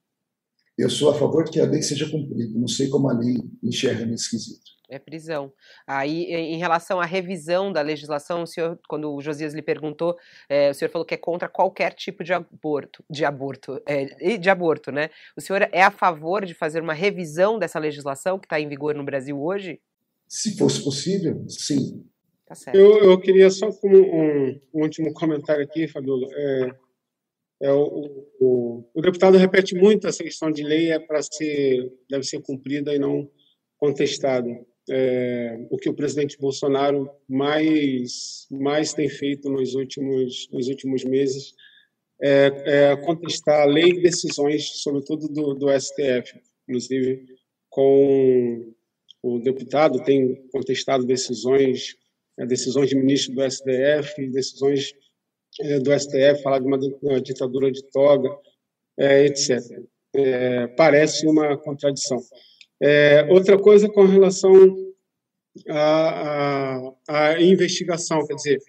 [0.79, 2.57] Eu sou a favor de que a lei seja cumprida.
[2.57, 4.71] Não sei como a lei enxerga nesse quesito.
[4.89, 5.51] É prisão.
[5.85, 10.17] Aí, em relação à revisão da legislação, o senhor, quando o Josias lhe perguntou,
[10.47, 14.49] é, o senhor falou que é contra qualquer tipo de aborto, de aborto, é, de
[14.49, 15.09] aborto, né?
[15.35, 18.95] O senhor é a favor de fazer uma revisão dessa legislação que está em vigor
[18.95, 19.81] no Brasil hoje?
[20.29, 22.05] Se fosse possível, sim.
[22.47, 22.75] Tá certo.
[22.75, 26.25] Eu, eu queria só como um, um último comentário aqui, Fabiola.
[26.31, 26.71] É,
[27.61, 32.23] é o, o, o, deputado repete muito essa questão de lei é para ser deve
[32.23, 33.29] ser cumprida e não
[33.77, 34.49] contestada
[34.89, 41.53] é, o que o presidente Bolsonaro mais mais tem feito nos últimos nos últimos meses
[42.21, 46.37] é, é contestar a lei e decisões, sobretudo do, do STF,
[46.67, 47.25] inclusive
[47.69, 48.73] com
[49.21, 51.95] o deputado tem contestado decisões
[52.37, 54.93] é, decisões de ministro do STF, decisões
[55.81, 58.29] do STF, falar de uma, uma ditadura de toga,
[58.97, 59.59] é, etc.
[60.15, 62.19] É, parece uma contradição.
[62.81, 64.53] É, outra coisa com relação
[65.69, 68.59] à, investigação, quer dizer,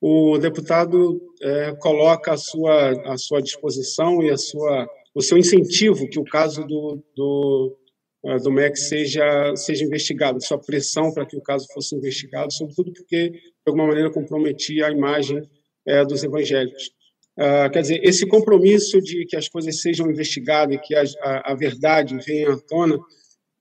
[0.00, 6.08] o deputado é, coloca a sua, a sua disposição e a sua, o seu incentivo
[6.08, 7.78] que o caso do, do,
[8.24, 12.92] é, do MEC seja, seja investigado, sua pressão para que o caso fosse investigado, sobretudo
[12.92, 15.48] porque, de alguma maneira, comprometia a imagem
[15.86, 16.90] é, dos evangélicos.
[17.38, 21.52] Uh, quer dizer, esse compromisso de que as coisas sejam investigadas e que a, a,
[21.52, 22.98] a verdade venha à tona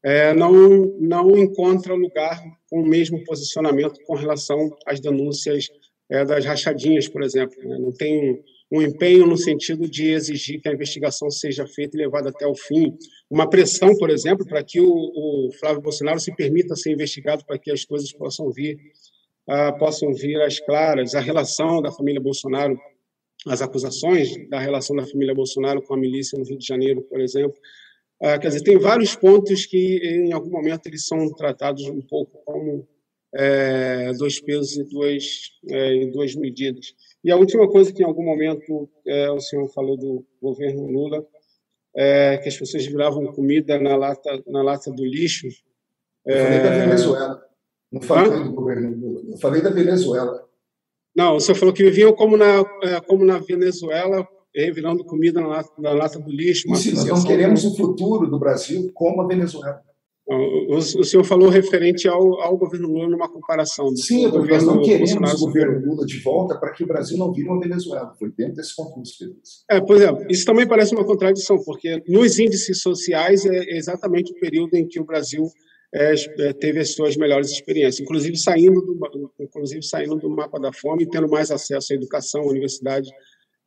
[0.04, 0.52] é, não,
[1.00, 5.68] não encontra lugar com o mesmo posicionamento com relação às denúncias
[6.10, 7.56] é, das rachadinhas, por exemplo.
[7.64, 7.78] Né?
[7.80, 12.30] Não tem um empenho no sentido de exigir que a investigação seja feita e levada
[12.30, 12.98] até o fim.
[13.30, 17.60] Uma pressão, por exemplo, para que o, o, Flávio Bolsonaro se permita ser investigado para
[17.60, 18.78] que as coisas possam vir,
[19.52, 21.14] uh, possam vir às claras.
[21.14, 22.80] A relação da família Bolsonaro,
[23.46, 27.20] as acusações da relação da família Bolsonaro com a milícia no Rio de Janeiro, por
[27.20, 27.58] exemplo,
[28.24, 32.40] ah, quer dizer, tem vários pontos que, em algum momento, eles são tratados um pouco
[32.46, 32.88] como
[33.34, 36.94] é, dois pesos e duas, é, duas medidas.
[37.24, 41.26] E a última coisa que, em algum momento, é, o senhor falou do governo Lula,
[41.96, 45.48] é, que as pessoas viravam comida na lata, na lata do lixo.
[46.24, 47.51] Eu falei da é, Venezuela.
[47.92, 48.44] Não falei Hã?
[48.44, 49.22] do governo Lula.
[49.30, 50.48] Eu falei da Venezuela.
[51.16, 54.26] Não, o senhor falou que viviam como na, é, como na Venezuela,
[54.74, 56.74] virando comida na lata, na lata do lixo.
[56.76, 59.82] Sim, nós não queremos o futuro do Brasil como a Venezuela.
[60.28, 63.94] O, o, senhor falou referente ao, ao governo Lula numa comparação.
[63.98, 67.18] Sim, porque nós não queremos Bolsonaro o governo Lula de volta para que o Brasil
[67.18, 68.14] não vire uma Venezuela.
[68.18, 69.26] Foi dentro desse concurso que
[69.70, 74.40] É, por exemplo, isso também parece uma contradição, porque nos índices sociais é exatamente o
[74.40, 75.44] período em que o Brasil
[75.94, 80.72] é, é teve as suas melhores experiências, inclusive saindo do, inclusive saindo do mapa da
[80.72, 83.10] fome, tendo mais acesso à educação, à universidade,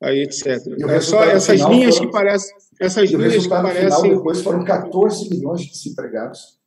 [0.02, 0.46] aí, etc.
[0.88, 2.56] É só essas linhas foram, que parecem.
[2.80, 3.82] Essas e linhas que parecem.
[3.82, 6.58] Final, depois foram 14 milhões de desempregados.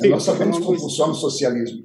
[0.00, 1.84] Sim, Nós sabemos como funciona o socialismo.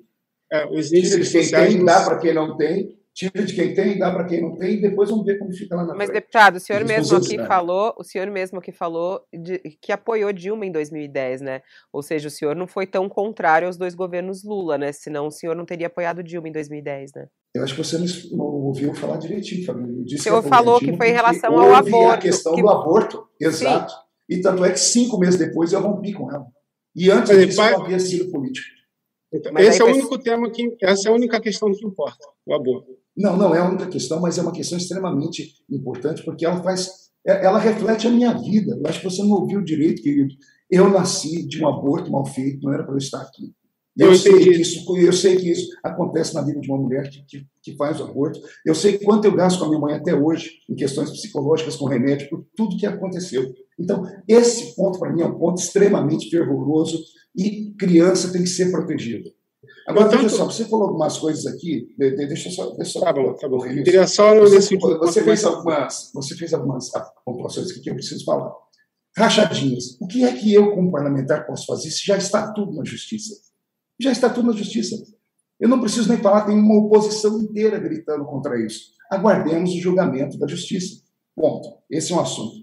[0.51, 3.73] É, os índices Tira de quem tem, dá para quem não tem, tira de quem
[3.73, 6.07] tem, dá para quem não tem, e depois vamos ver como fica lá na Mas,
[6.07, 6.13] frente.
[6.13, 7.45] deputado, o senhor mesmo aqui né?
[7.45, 11.61] falou, o senhor mesmo aqui falou de, que apoiou Dilma em 2010, né?
[11.91, 14.91] Ou seja, o senhor não foi tão contrário aos dois governos Lula, né?
[14.91, 17.27] Senão o senhor não teria apoiado Dilma em 2010, né?
[17.53, 17.97] Eu acho que você
[18.31, 20.03] não ouviu falar direitinho, Fabio.
[20.03, 22.11] O senhor falou que foi em relação ao aborto.
[22.11, 22.61] a questão que...
[22.61, 23.91] do aborto, exato.
[23.91, 23.97] Sim.
[24.29, 26.45] E tanto é que cinco meses depois eu rompi com ela.
[26.95, 27.73] E antes disso pai...
[27.73, 28.67] não havia sido político.
[29.33, 30.75] Então, esse é o único tema que.
[30.81, 33.00] Essa é a única questão que importa, o aborto.
[33.15, 36.89] Não, não é a única questão, mas é uma questão extremamente importante, porque ela faz.
[37.25, 38.77] É, ela reflete a minha vida.
[38.79, 40.33] Eu acho que você não ouviu direito, querido.
[40.69, 43.53] Eu nasci de um aborto mal feito, não era para eu estar aqui.
[43.97, 47.09] Eu, eu sei, que isso, eu sei que isso acontece na vida de uma mulher
[47.09, 48.39] que, que, que, faz o aborto.
[48.65, 51.85] Eu sei quanto eu gasto com a minha mãe até hoje em questões psicológicas, com
[51.85, 53.53] remédio, por tudo que aconteceu.
[53.77, 56.97] Então, esse ponto, para mim, é um ponto extremamente fervoroso
[57.35, 59.29] e criança tem que ser protegida.
[59.87, 62.69] Agora, Portanto, veja só, você falou algumas coisas aqui, deixa eu só...
[62.71, 63.59] Deixa tá bom, tá bom.
[63.59, 64.39] queria só...
[64.39, 66.89] Você, você, fez algumas, você fez algumas
[67.23, 68.51] pontuações aqui que eu preciso falar.
[69.15, 69.97] Rachadinhas.
[69.99, 73.35] O que é que eu, como parlamentar, posso fazer se já está tudo na justiça?
[73.99, 74.95] Já está tudo na justiça.
[75.59, 78.93] Eu não preciso nem falar, tem uma oposição inteira gritando contra isso.
[79.11, 81.03] Aguardemos o julgamento da justiça.
[81.35, 81.77] Ponto.
[81.89, 82.55] Esse é um assunto.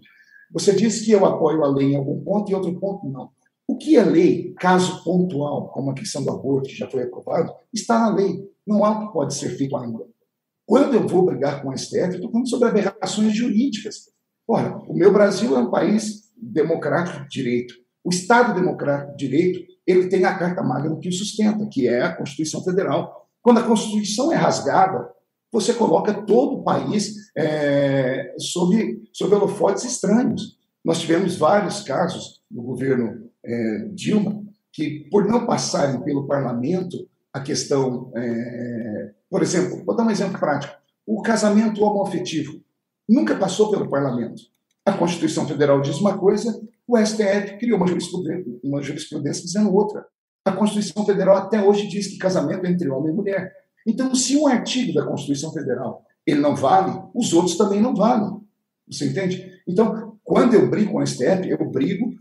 [0.53, 3.31] Você disse que eu apoio a lei em algum ponto e outro ponto não.
[3.69, 7.53] O que é lei, caso pontual, como a questão do aborto, que já foi aprovado,
[7.73, 8.51] está na lei.
[8.67, 10.07] Não há o que pode ser feito ainda.
[10.67, 14.11] Quando eu vou brigar com o STF, eu estou falando sobre aberrações jurídicas.
[14.49, 17.75] Ora, o meu Brasil é um país democrático de direito.
[18.03, 22.03] O Estado democrático de direito ele tem a Carta Magna que o sustenta, que é
[22.03, 23.27] a Constituição Federal.
[23.43, 25.11] Quando a Constituição é rasgada,
[25.53, 30.59] você coloca todo o país é, sob, sob holofotes estranhos.
[30.85, 37.41] Nós tivemos vários casos no governo é, Dilma, que por não passarem pelo parlamento a
[37.41, 40.75] questão, é, por exemplo, vou dar um exemplo prático,
[41.07, 42.61] o casamento homoafetivo
[43.09, 44.43] nunca passou pelo parlamento.
[44.85, 50.07] A Constituição Federal diz uma coisa, o STF criou uma jurisprudência, uma jurisprudência dizendo outra.
[50.45, 53.53] A Constituição Federal até hoje diz que casamento é entre homem e mulher.
[53.87, 58.39] Então, se um artigo da Constituição Federal ele não vale, os outros também não valem.
[58.91, 59.51] Você entende?
[59.67, 62.15] Então, quando eu brigo com o STF, eu brigo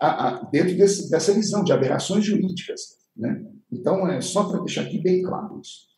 [0.00, 2.98] a, a, dentro desse, dessa visão de aberrações jurídicas.
[3.16, 3.44] Né?
[3.70, 5.94] Então, é só para deixar aqui bem claro isso.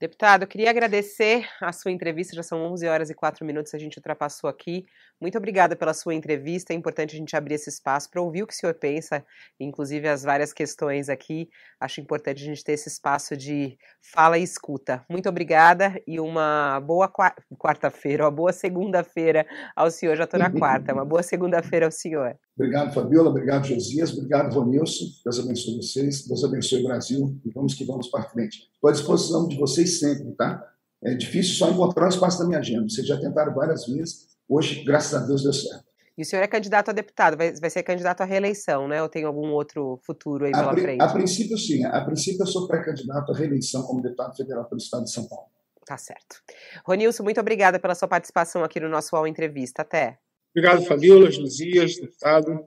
[0.00, 3.78] Deputado, eu queria agradecer a sua entrevista, já são 11 horas e 4 minutos, a
[3.78, 4.86] gente ultrapassou aqui.
[5.20, 8.46] Muito obrigada pela sua entrevista, é importante a gente abrir esse espaço para ouvir o
[8.46, 9.26] que o senhor pensa,
[9.58, 11.50] inclusive as várias questões aqui.
[11.80, 15.04] Acho importante a gente ter esse espaço de fala e escuta.
[15.10, 17.10] Muito obrigada e uma boa
[17.58, 19.44] quarta-feira, uma boa segunda-feira
[19.74, 22.38] ao senhor, já estou na quarta, uma boa segunda-feira ao senhor.
[22.58, 27.74] Obrigado, Fabiola, obrigado, Josias, obrigado, Ronilson, Deus abençoe vocês, Deus abençoe o Brasil e vamos
[27.74, 28.68] que vamos para frente.
[28.74, 30.60] Estou à disposição de vocês sempre, tá?
[31.00, 32.88] É difícil só encontrar um espaço da minha agenda.
[32.88, 35.84] Vocês já tentaram várias vezes, hoje, graças a Deus, deu certo.
[36.16, 39.00] E o senhor é candidato a deputado, vai, vai ser candidato à reeleição, né?
[39.00, 41.00] Ou tem algum outro futuro aí pela a, frente?
[41.00, 41.84] A princípio, sim.
[41.84, 45.46] A princípio, eu sou pré-candidato à reeleição como deputado federal pelo Estado de São Paulo.
[45.86, 46.42] Tá certo.
[46.84, 49.82] Ronilson, muito obrigada pela sua participação aqui no nosso UOL Entrevista.
[49.82, 50.18] Até.
[50.50, 52.66] Obrigado, Fabiola, Josias, deputado.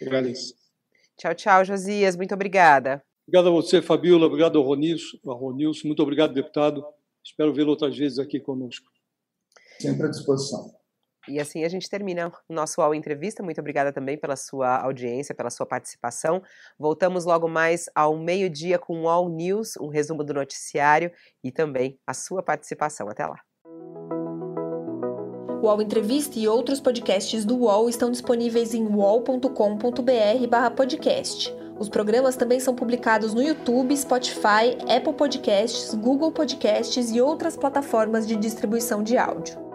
[0.00, 0.54] Agradeço.
[1.16, 2.16] Tchau, tchau, Josias.
[2.16, 3.02] Muito obrigada.
[3.28, 4.26] Obrigado a você, Fabiola.
[4.26, 5.18] Obrigado ao Ronilson.
[5.26, 5.86] Ao Ronilson.
[5.86, 6.84] Muito obrigado, deputado.
[7.24, 8.86] Espero vê-lo outras vezes aqui conosco.
[9.78, 10.80] Sempre à disposição.
[11.28, 13.42] E assim a gente termina o nosso UOL Entrevista.
[13.42, 16.42] Muito obrigada também pela sua audiência, pela sua participação.
[16.78, 21.12] Voltamos logo mais ao meio-dia com o UOL News, um resumo do noticiário
[21.44, 23.08] e também a sua participação.
[23.08, 23.40] Até lá.
[25.60, 31.54] O UOL Entrevista e outros podcasts do UOL estão disponíveis em uol.com.br/podcast.
[31.78, 38.26] Os programas também são publicados no YouTube, Spotify, Apple Podcasts, Google Podcasts e outras plataformas
[38.26, 39.69] de distribuição de áudio.